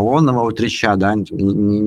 [0.00, 1.80] холодного аутрича, да, не, не,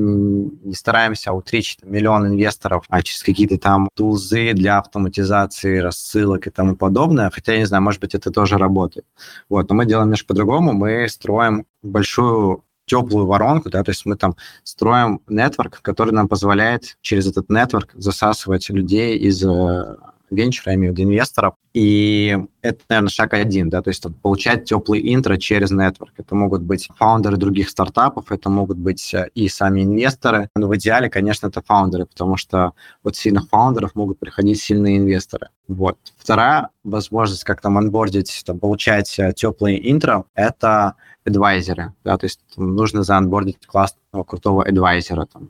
[0.64, 6.76] не стараемся аутричить миллион инвесторов, а через какие-то там тулзы для автоматизации рассылок и тому
[6.76, 9.06] подобное, хотя, я не знаю, может быть, это тоже работает.
[9.50, 14.16] Вот, но мы делаем немножко по-другому, мы строим большую теплую воронку, да, то есть мы
[14.16, 19.96] там строим нетворк, который нам позволяет через этот нетворк засасывать людей из э,
[20.34, 21.54] венчура, я имею в виду инвесторов.
[21.74, 26.14] И это, наверное, шаг один, да, то есть получать теплый интро через нетворк.
[26.18, 30.50] Это могут быть фаундеры других стартапов, это могут быть э, и сами инвесторы.
[30.56, 32.74] Но в идеале, конечно, это фаундеры, потому что
[33.04, 35.50] от сильных фаундеров могут приходить сильные инвесторы.
[35.68, 35.98] Вот.
[36.18, 43.04] Вторая возможность как-то анбордить, там, получать э, теплые интро, это адвайзеры, да, то есть нужно
[43.04, 45.50] заанбордить классного, крутого адвайзера, там,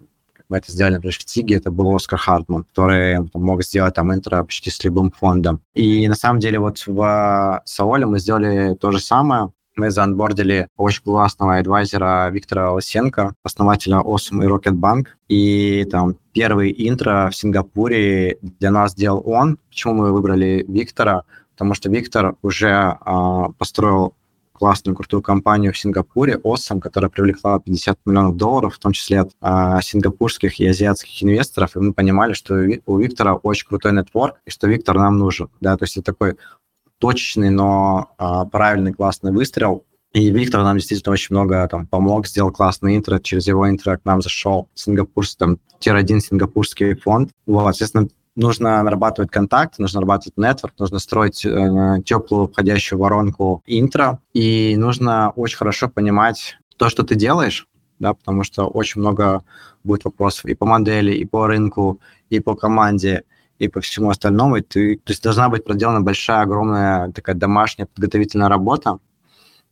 [0.54, 4.70] это сделали, например, в Тиге, это был Оскар Хартман, который мог сделать там интро почти
[4.70, 5.62] с любым фондом.
[5.74, 9.51] И на самом деле вот в Саоле мы сделали то же самое.
[9.76, 15.08] Мы заанбордили очень классного адвайзера Виктора Лосенко, основателя Awesome и Rocketbank.
[15.30, 19.58] И там первый интро в Сингапуре для нас сделал он.
[19.70, 21.24] Почему мы выбрали Виктора?
[21.54, 24.14] Потому что Виктор уже а, построил
[24.64, 29.32] классную, крутую компанию в Сингапуре, Осам, которая привлекла 50 миллионов долларов, в том числе от
[29.41, 32.53] а, сингапурских и азиатских инвесторов, и мы понимали, что
[32.86, 36.38] у Виктора очень крутой нетворк, и что Виктор нам нужен, да, то есть это такой
[36.97, 39.84] точечный, но а, правильный, классный выстрел,
[40.14, 44.05] и Виктор нам действительно очень много там помог, сделал классный интро, через его интро к
[44.05, 47.32] нам зашел сингапурский, там, тир-1 сингапурский фонд.
[47.45, 54.20] Вот, соответственно, нужно нарабатывать контакт, нужно нарабатывать нетворк, нужно строить э, теплую входящую воронку интро,
[54.34, 57.68] и нужно очень хорошо понимать то, что ты делаешь,
[58.00, 59.44] да, потому что очень много
[59.84, 63.24] будет вопросов и по модели, и по рынку, и по команде,
[63.60, 64.58] и по всему остальному.
[64.58, 69.00] И ты, то есть должна быть проделана большая, огромная такая домашняя подготовительная работа.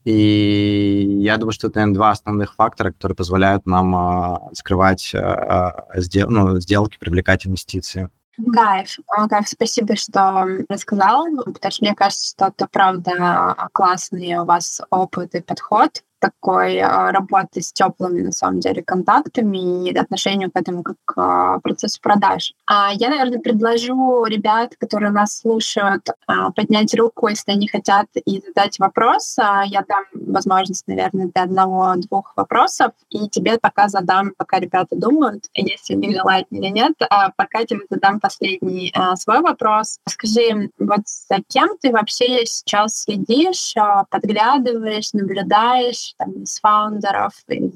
[0.03, 5.86] И я думаю, что это, наверное, два основных фактора, которые позволяют нам а, скрывать а,
[5.95, 8.09] сдел, ну, сделки, привлекать инвестиции.
[8.53, 8.97] Кайф.
[9.29, 15.35] Кайф, спасибо, что рассказал, потому что мне кажется, что это правда классный у вас опыт
[15.35, 20.84] и подход такой а, работы с теплыми, на самом деле, контактами и отношению к этому
[20.84, 22.53] как к а, процессу продаж.
[22.67, 28.41] А я, наверное, предложу ребят, которые нас слушают, а, поднять руку, если они хотят, и
[28.45, 29.36] задать вопрос.
[29.65, 35.95] Я дам возможность, наверное, для одного-двух вопросов, и тебе пока задам, пока ребята думают, если
[35.95, 39.99] не желают или нет, а пока тебе задам последний свой вопрос.
[40.07, 43.74] Скажи, вот за кем ты вообще сейчас следишь,
[44.09, 47.74] подглядываешь, наблюдаешь, там, из фаундеров, из,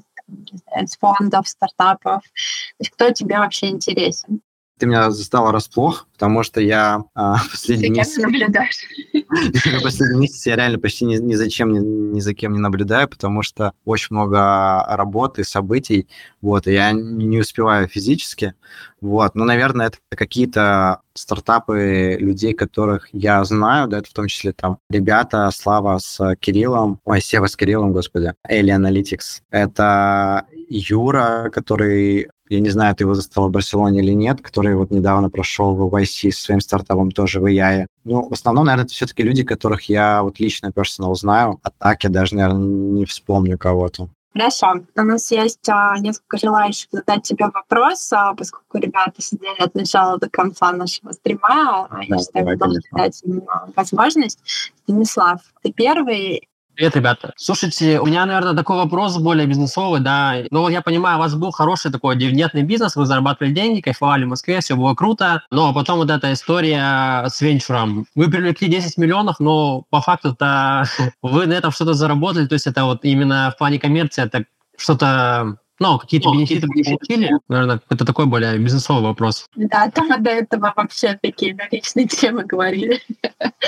[0.82, 2.24] из фондов, стартапов?
[2.24, 4.42] То есть кто тебе вообще интересен?
[4.78, 8.18] Ты меня застала расплох, потому что я а, последний месяц...
[8.18, 8.86] наблюдаешь?
[9.84, 13.42] последний месяц я реально почти ни, ни, зачем, ни, ни за кем не наблюдаю, потому
[13.42, 16.08] что очень много работы, событий,
[16.42, 18.54] вот, и я не успеваю физически,
[19.00, 19.36] вот.
[19.36, 24.80] Но, наверное, это какие-то стартапы людей, которых я знаю, да, это в том числе там
[24.90, 29.42] ребята, Слава с Кириллом, ой, Сева с Кириллом, господи, Eli Analytics.
[29.52, 34.92] Это Юра, который Я не знаю, ты его застал в Барселоне или нет, который вот
[34.92, 37.88] недавно прошел в YC с своим стартапом тоже в AI.
[38.04, 42.04] Ну, в основном, наверное, это все-таки люди, которых я вот лично персонал знаю, а так
[42.04, 44.10] я даже, наверное, не вспомню кого-то.
[44.36, 44.82] Хорошо.
[44.98, 50.20] У нас есть а, несколько желающих задать тебе вопрос, а, поскольку ребята сидели от начала
[50.20, 51.88] до конца нашего стрима.
[51.90, 54.40] А, я считаю, должен дать им а, возможность.
[54.84, 56.50] Станислав, ты первый.
[56.76, 57.32] Привет, ребята.
[57.38, 60.36] Слушайте, у меня, наверное, такой вопрос более бизнесовый, да.
[60.52, 64.28] Ну, я понимаю, у вас был хороший такой дивидендный бизнес, вы зарабатывали деньги, кайфовали в
[64.28, 68.06] Москве, все было круто, но потом вот эта история с венчуром.
[68.14, 70.84] Вы привлекли 10 миллионов, но по факту-то
[71.22, 74.44] вы на этом что-то заработали, то есть это вот именно в плане коммерции, это
[74.78, 77.32] что-то ну, какие-то бенефиты вы получили?
[77.50, 79.46] Наверное, это такой более бизнесовый вопрос.
[79.56, 83.02] Да, там до этого вообще такие на личные темы говорили.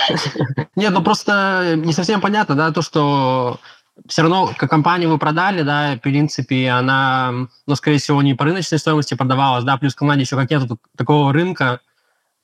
[0.76, 3.60] Нет, ну просто не совсем понятно, да, то, что
[4.06, 7.34] все равно, как компанию вы продали, да, в принципе, она,
[7.66, 11.34] ну, скорее всего, не по рыночной стоимости продавалась, да, плюс команде еще как нет такого
[11.34, 11.82] рынка.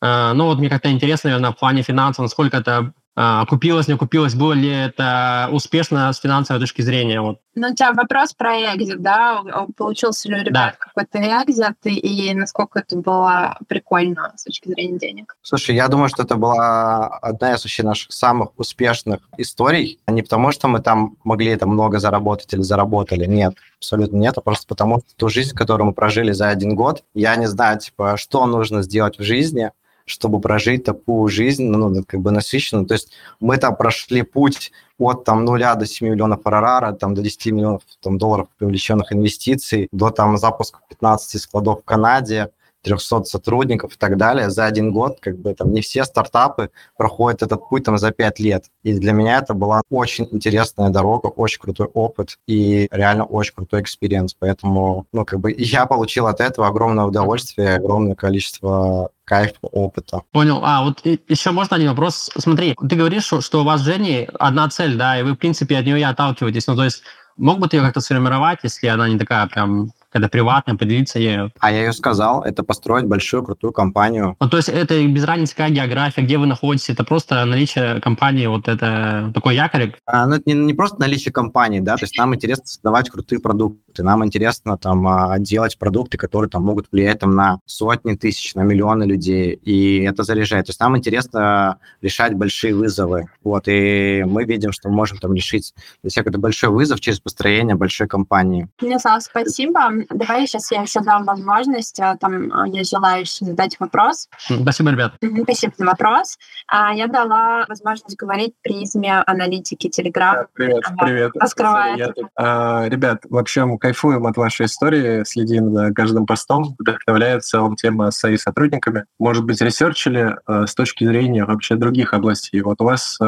[0.01, 4.33] А, ну, вот мне как-то интересно, наверное, в плане финансов, насколько это окупилось, не окупилось,
[4.33, 7.21] было ли это успешно с финансовой точки зрения?
[7.21, 7.39] Вот.
[7.55, 9.43] Ну, у тебя вопрос про экзит, да?
[9.77, 10.75] Получился ли у ребят да.
[10.79, 15.35] какой-то экзит, и насколько это было прикольно с точки зрения денег?
[15.43, 19.99] Слушай, я думаю, что это была одна из вообще наших самых успешных историй.
[20.07, 24.41] Не потому, что мы там могли там много заработать или заработали, нет, абсолютно нет, а
[24.41, 28.17] просто потому, что ту жизнь, которую мы прожили за один год, я не знаю, типа,
[28.17, 29.71] что нужно сделать в жизни,
[30.05, 32.85] чтобы прожить такую жизнь, ну, как бы насыщенную.
[32.85, 37.21] То есть мы там прошли путь от там нуля до 7 миллионов ARR, там до
[37.21, 42.49] 10 миллионов там, долларов привлеченных инвестиций, до там запуска 15 складов в Канаде,
[42.83, 45.17] 300 сотрудников и так далее за один год.
[45.19, 48.65] Как бы там не все стартапы проходят этот путь там за 5 лет.
[48.83, 53.81] И для меня это была очень интересная дорога, очень крутой опыт и реально очень крутой
[53.81, 54.35] experience.
[54.37, 60.21] Поэтому, ну, как бы я получил от этого огромное удовольствие, огромное количество кайф опыта.
[60.31, 60.61] Понял.
[60.63, 62.29] А, вот еще можно один вопрос?
[62.37, 65.77] Смотри, ты говоришь, что у вас с Женей одна цель, да, и вы, в принципе,
[65.77, 66.67] от нее и отталкиваетесь.
[66.67, 67.03] Ну, то есть
[67.37, 71.51] мог бы ты ее как-то сформировать, если она не такая прям когда приватная, поделиться ею.
[71.59, 74.35] А я ее сказал, это построить большую крутую компанию.
[74.39, 78.45] Ну, то есть это без разницы, какая география, где вы находитесь, это просто наличие компании,
[78.45, 79.93] вот это такой якорь?
[80.05, 83.39] А, ну, это не, не просто наличие компании, да, то есть нам интересно создавать крутые
[83.39, 88.55] продукты, нам интересно там а, делать продукты, которые там могут влиять там на сотни тысяч,
[88.55, 90.65] на миллионы людей, и это заряжает.
[90.65, 95.33] То есть нам интересно решать большие вызовы, вот, и мы видим, что мы можем там
[95.33, 98.69] решить для всех это большой вызов через построение большой компании.
[98.77, 99.91] Станислав, спасибо.
[100.09, 104.29] Давай сейчас я еще дам возможность, а, там а, есть желающие задать вопрос.
[104.39, 105.13] Спасибо, ребят.
[105.43, 106.37] Спасибо за вопрос.
[106.67, 110.47] А, я дала возможность говорить призме аналитики Telegram.
[110.53, 111.31] Привет, привет.
[111.35, 112.15] Раскрывает.
[112.37, 118.11] ребят, вообще мы кайфуем от вашей истории, следим за каждым постом, вдохновляет в целом тема
[118.11, 119.03] с AI сотрудниками.
[119.19, 122.61] Может быть, ресерчили с точки зрения вообще других областей.
[122.61, 123.19] Вот у вас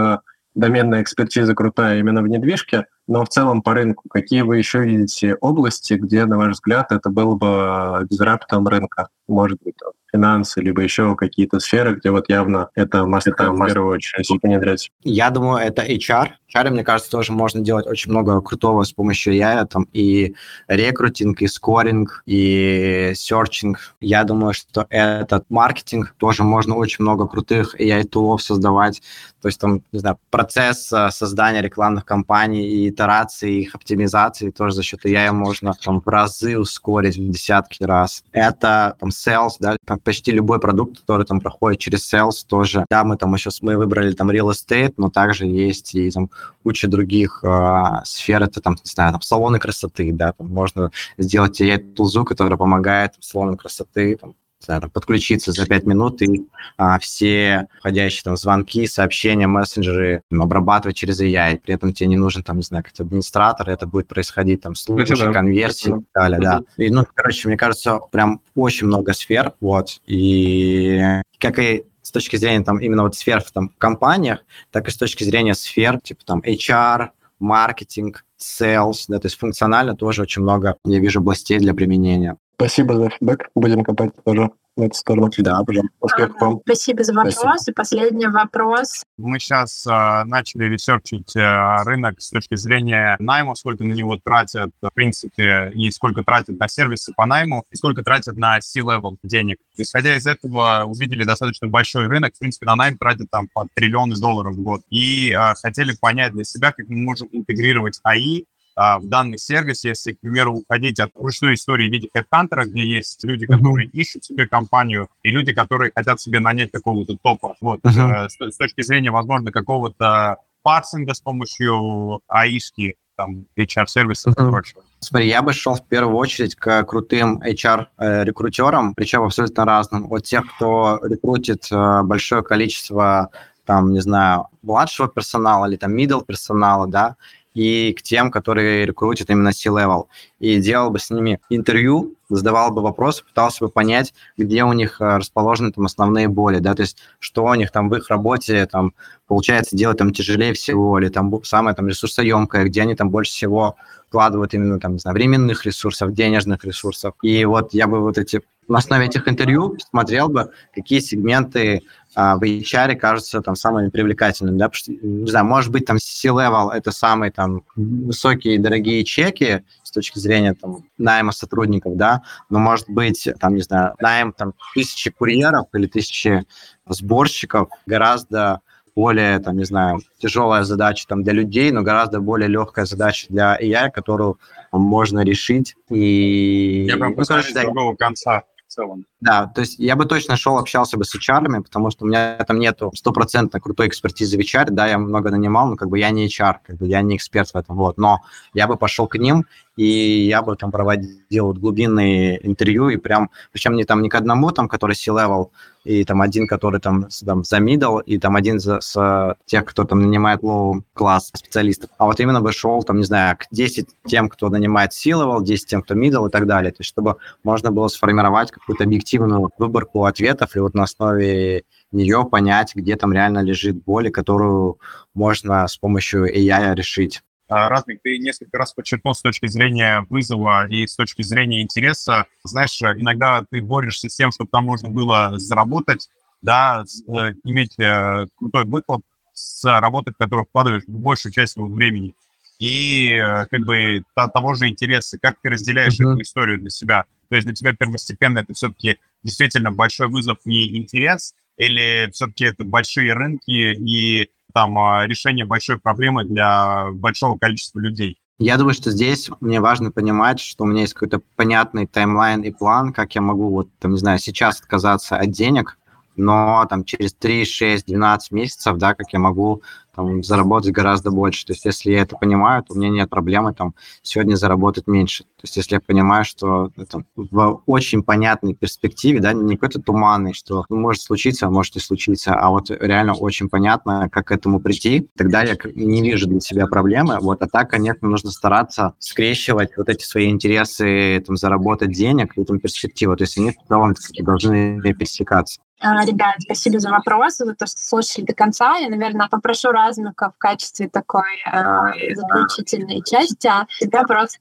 [0.54, 5.36] доменная экспертиза крутая именно в недвижке, но в целом по рынку, какие вы еще видите
[5.42, 9.10] области, где, на ваш взгляд, это было бы дизраптом рынка?
[9.28, 9.76] Может быть,
[10.10, 14.90] финансы, либо еще какие-то сферы, где вот явно это масса в первую очередь внедрять?
[15.04, 16.30] Я думаю, это HR.
[16.54, 20.36] HR, мне кажется, тоже можно делать очень много крутого с помощью AI, там и
[20.68, 23.96] рекрутинг, и скоринг, и серчинг.
[24.00, 29.02] Я думаю, что этот маркетинг тоже можно очень много крутых AI-тулов создавать.
[29.42, 34.74] То есть там, не знаю, процесс э, создания рекламных кампаний и итерации, их оптимизации тоже
[34.74, 38.24] за счет AI можно там в разы ускорить в десятки раз.
[38.32, 42.86] Это там sales, да, почти любой продукт, который там проходит через sales тоже.
[42.90, 46.32] Да, мы там еще мы выбрали там real estate, но также есть и там
[46.64, 51.60] куча других э, сфер, это там, не знаю, там салоны красоты, да, там можно сделать
[51.62, 54.36] AI тулзу, которая помогает салонам красоты там,
[54.66, 56.46] знаю, подключиться за 5 минут и
[56.78, 61.58] а, все входящие там звонки, сообщения, мессенджеры там, обрабатывать через AI.
[61.58, 65.16] При этом тебе не нужен там, не знаю, как администратор, это будет происходить там случаи,
[65.16, 65.32] да.
[65.32, 66.62] конверсии и так далее, да.
[66.78, 71.02] И, ну, короче, мне кажется, прям очень много сфер, вот, и
[71.40, 74.98] как и с точки зрения там именно вот сфер в там, компаниях, так и с
[74.98, 80.78] точки зрения сфер, типа там HR, маркетинг, sales, да, то есть функционально тоже очень много,
[80.86, 82.38] я вижу, областей для применения.
[82.56, 83.50] Спасибо за фидбэк.
[83.56, 85.30] Будем копать тоже в эту сторону.
[85.38, 85.94] Да, пожалуйста.
[86.00, 86.60] Успехов вам.
[86.66, 87.36] Спасибо за вопрос.
[87.36, 87.72] Спасибо.
[87.72, 89.04] И последний вопрос.
[89.18, 94.72] Мы сейчас э, начали ресерчить э, рынок с точки зрения найма, сколько на него тратят,
[94.82, 99.58] в принципе, и сколько тратят на сервисы по найму, и сколько тратят на C-level денег.
[99.78, 102.36] Исходя из этого, увидели достаточно большой рынок.
[102.36, 104.82] В принципе, на найм тратят там по триллионы долларов в год.
[104.90, 108.46] И э, хотели понять для себя, как мы можем интегрировать АИ
[108.76, 112.86] а, в данный сервис, если, к примеру, уходить от ручной истории в виде HeadHunter, где
[112.86, 113.92] есть люди, которые mm-hmm.
[113.94, 117.56] ищут себе компанию, и люди, которые хотят себе нанять какого-то топа.
[117.62, 118.30] Вот, mm-hmm.
[118.30, 124.48] с, с точки зрения, возможно, какого-то парсинга с помощью аишки, там, HR-сервисов mm-hmm.
[124.48, 124.84] и прочего.
[125.00, 130.12] Смотри, я бы шел в первую очередь к крутым HR-рекрутерам, причем абсолютно разным.
[130.12, 133.30] От тех, кто рекрутит большое количество
[133.66, 137.16] там, не знаю, младшего персонала или там middle персонала, да,
[137.56, 140.06] и к тем, которые рекрутят именно C-level.
[140.40, 145.00] И делал бы с ними интервью, задавал бы вопросы, пытался бы понять, где у них
[145.00, 148.66] э, расположены там основные боли, да, то есть что у них там в их работе
[148.66, 148.94] там
[149.28, 153.76] получается делать там тяжелее всего, или там самое там ресурсоемкое, где они там больше всего
[154.08, 157.16] вкладывают именно там, не знаю, временных ресурсов, денежных ресурсов.
[157.22, 161.84] И вот я бы вот эти на основе этих интервью смотрел бы, какие сегменты
[162.16, 165.98] а, в HR кажутся там самыми привлекательными, да, потому что, не знаю, может быть, там
[166.00, 172.60] C-level– это самые там высокие дорогие чеки с точки зрения там найма сотрудников, да, но
[172.60, 176.46] может быть, там, не знаю, найм там тысячи курьеров или тысячи
[176.88, 178.62] сборщиков гораздо
[178.96, 183.60] более, там, не знаю, тяжелая задача там для людей, но гораздо более легкая задача для
[183.62, 184.40] AI, которую
[184.72, 185.76] можно решить.
[185.90, 186.86] И...
[186.88, 188.44] Я прям ну, короче, другого конца
[188.76, 189.06] целом.
[189.22, 192.38] Да, то есть я бы точно шел, общался бы с HR, потому что у меня
[192.48, 196.12] там нету стопроцентно крутой экспертизы в HR, да, я много нанимал, но как бы я
[196.12, 198.20] не HR, как бы я не эксперт в этом, вот, но
[198.54, 199.46] я бы пошел к ним,
[199.78, 204.16] и я бы там проводил вот глубинные интервью, и прям, причем не там не к
[204.16, 205.50] одному, там, который C-level,
[205.86, 209.86] и там один, который там, там за middle, и там один за, с тех, кто
[209.86, 211.90] там нанимает low класс специалистов.
[211.98, 215.68] А вот именно бы шел, там, не знаю, к 10 тем, кто нанимает C-level, 10
[215.68, 216.72] тем, кто middle и так далее.
[216.72, 222.26] То есть чтобы можно было сформировать какую-то объективную выборку ответов, и вот на основе нее
[222.30, 224.80] понять, где там реально лежит боль, которую
[225.14, 227.22] можно с помощью AI решить.
[227.48, 232.26] А, Размик, ты несколько раз подчеркнул с точки зрения вызова и с точки зрения интереса.
[232.44, 236.10] Знаешь, иногда ты борешься с тем, чтобы там можно было заработать,
[236.42, 242.16] да, э, иметь э, крутой выхлоп с работы, в которую вкладываешь большую часть своего времени.
[242.58, 246.14] И э, как бы того же интереса, как ты разделяешь uh-huh.
[246.14, 247.06] эту историю для себя.
[247.30, 252.64] То есть для тебя первостепенно это все-таки действительно большой вызов и интерес, или все-таки это
[252.64, 258.18] большие рынки и там а, решение большой проблемы для большого количества людей.
[258.40, 262.52] Я думаю, что здесь мне важно понимать, что у меня есть какой-то понятный таймлайн и
[262.52, 265.78] план, как я могу, вот, там, не знаю, сейчас отказаться от денег,
[266.18, 269.62] но там через 3, 6, 12 месяцев, да, как я могу
[269.96, 271.46] там, заработать гораздо больше.
[271.46, 275.24] То есть если я это понимаю, то у меня нет проблемы там сегодня заработать меньше.
[275.24, 280.34] То есть если я понимаю, что это в очень понятной перспективе, да, не какой-то туманный,
[280.34, 284.32] что ну, может случиться, а может не случиться, а вот реально очень понятно, как к
[284.32, 287.20] этому прийти, тогда я не вижу для себя проблемы.
[287.20, 292.44] Вот, а так, конечно, нужно стараться скрещивать вот эти свои интересы, там, заработать денег и
[292.44, 293.16] там перспективу.
[293.16, 295.62] То есть они в целом должны пересекаться.
[295.82, 298.78] А, ребят, спасибо за вопросы, за то, что слушали до конца.
[298.78, 303.50] Я, наверное, попрошу Размика в качестве такой э, заключительной части.
[303.80, 304.38] Тебя просто...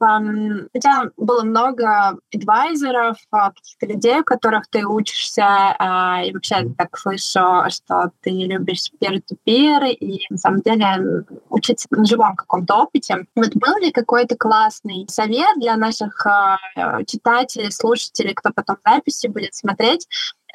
[0.72, 6.96] Тебя было много адвайзеров, а, каких-то людей, у которых ты учишься, э, и вообще так
[6.96, 13.26] слышу, что ты любишь peer-to-peer, и на самом деле учиться на живом каком-то опыте.
[13.34, 19.54] Вот был ли какой-то классный совет для наших э, читателей, слушателей, кто потом записи будет
[19.54, 20.06] смотреть,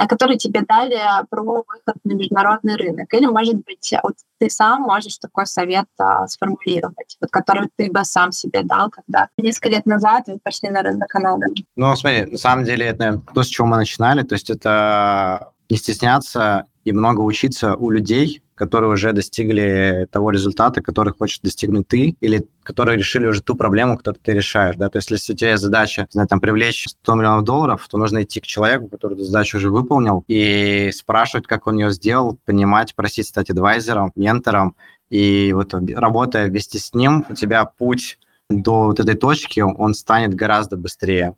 [0.08, 3.14] которые тебе дали про выход на международный рынок.
[3.14, 8.04] Или, может быть, вот ты сам можешь такой совет а, сформулировать, вот, который ты бы
[8.06, 11.48] сам себе дал, когда несколько лет назад вы пошли на рынок Канады.
[11.76, 15.78] Ну, смотри, на самом деле это то, с чего мы начинали, то есть это не
[15.78, 22.18] стесняться и много учиться у людей, которые уже достигли того результата, который хочешь достигнуть ты,
[22.20, 24.76] или которые решили уже ту проблему, которую ты решаешь.
[24.76, 24.90] Да?
[24.90, 28.24] То есть если у тебя есть задача знаю, там, привлечь 100 миллионов долларов, то нужно
[28.24, 32.96] идти к человеку, который эту задачу уже выполнил, и спрашивать, как он ее сделал, понимать,
[32.96, 34.76] просить стать адвайзером, ментором,
[35.10, 40.34] и вот работая вместе с ним, у тебя путь до вот этой точки, он станет
[40.34, 41.36] гораздо быстрее.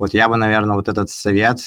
[0.00, 1.58] Вот я бы, наверное, вот этот совет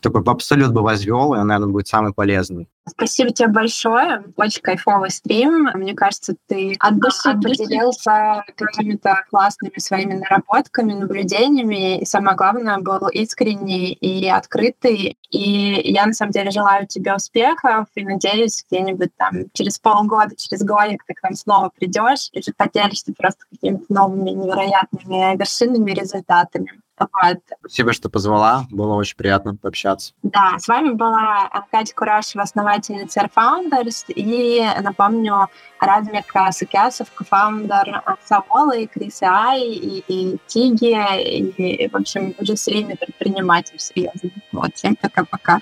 [0.00, 2.66] такой абсолют бы возвел, и он, наверное, будет самый полезный.
[2.88, 4.24] Спасибо тебе большое.
[4.36, 5.68] Очень кайфовый стрим.
[5.74, 12.00] Мне кажется, ты от души поделился какими-то классными своими наработками, наблюдениями.
[12.00, 15.18] И самое главное, был искренний и открытый.
[15.30, 20.64] И я, на самом деле, желаю тебе успехов и надеюсь, где-нибудь там через полгода, через
[20.64, 26.80] годик ты к нам снова придешь и же поделишься просто какими-то новыми невероятными вершинами результатами.
[26.98, 27.38] Вот.
[27.60, 28.66] Спасибо, что позвала.
[28.70, 30.14] Было очень приятно пообщаться.
[30.22, 35.48] Да, с вами была Катя Курашева, основательница Air Founders, и, напомню,
[35.80, 40.96] Радмик Сукясов, кофаундер Самолы, Крис Ай, и, и Тиги,
[41.56, 44.32] и, в общем, уже серийный предприниматель серьезный.
[44.52, 45.60] Вот, всем пока-пока.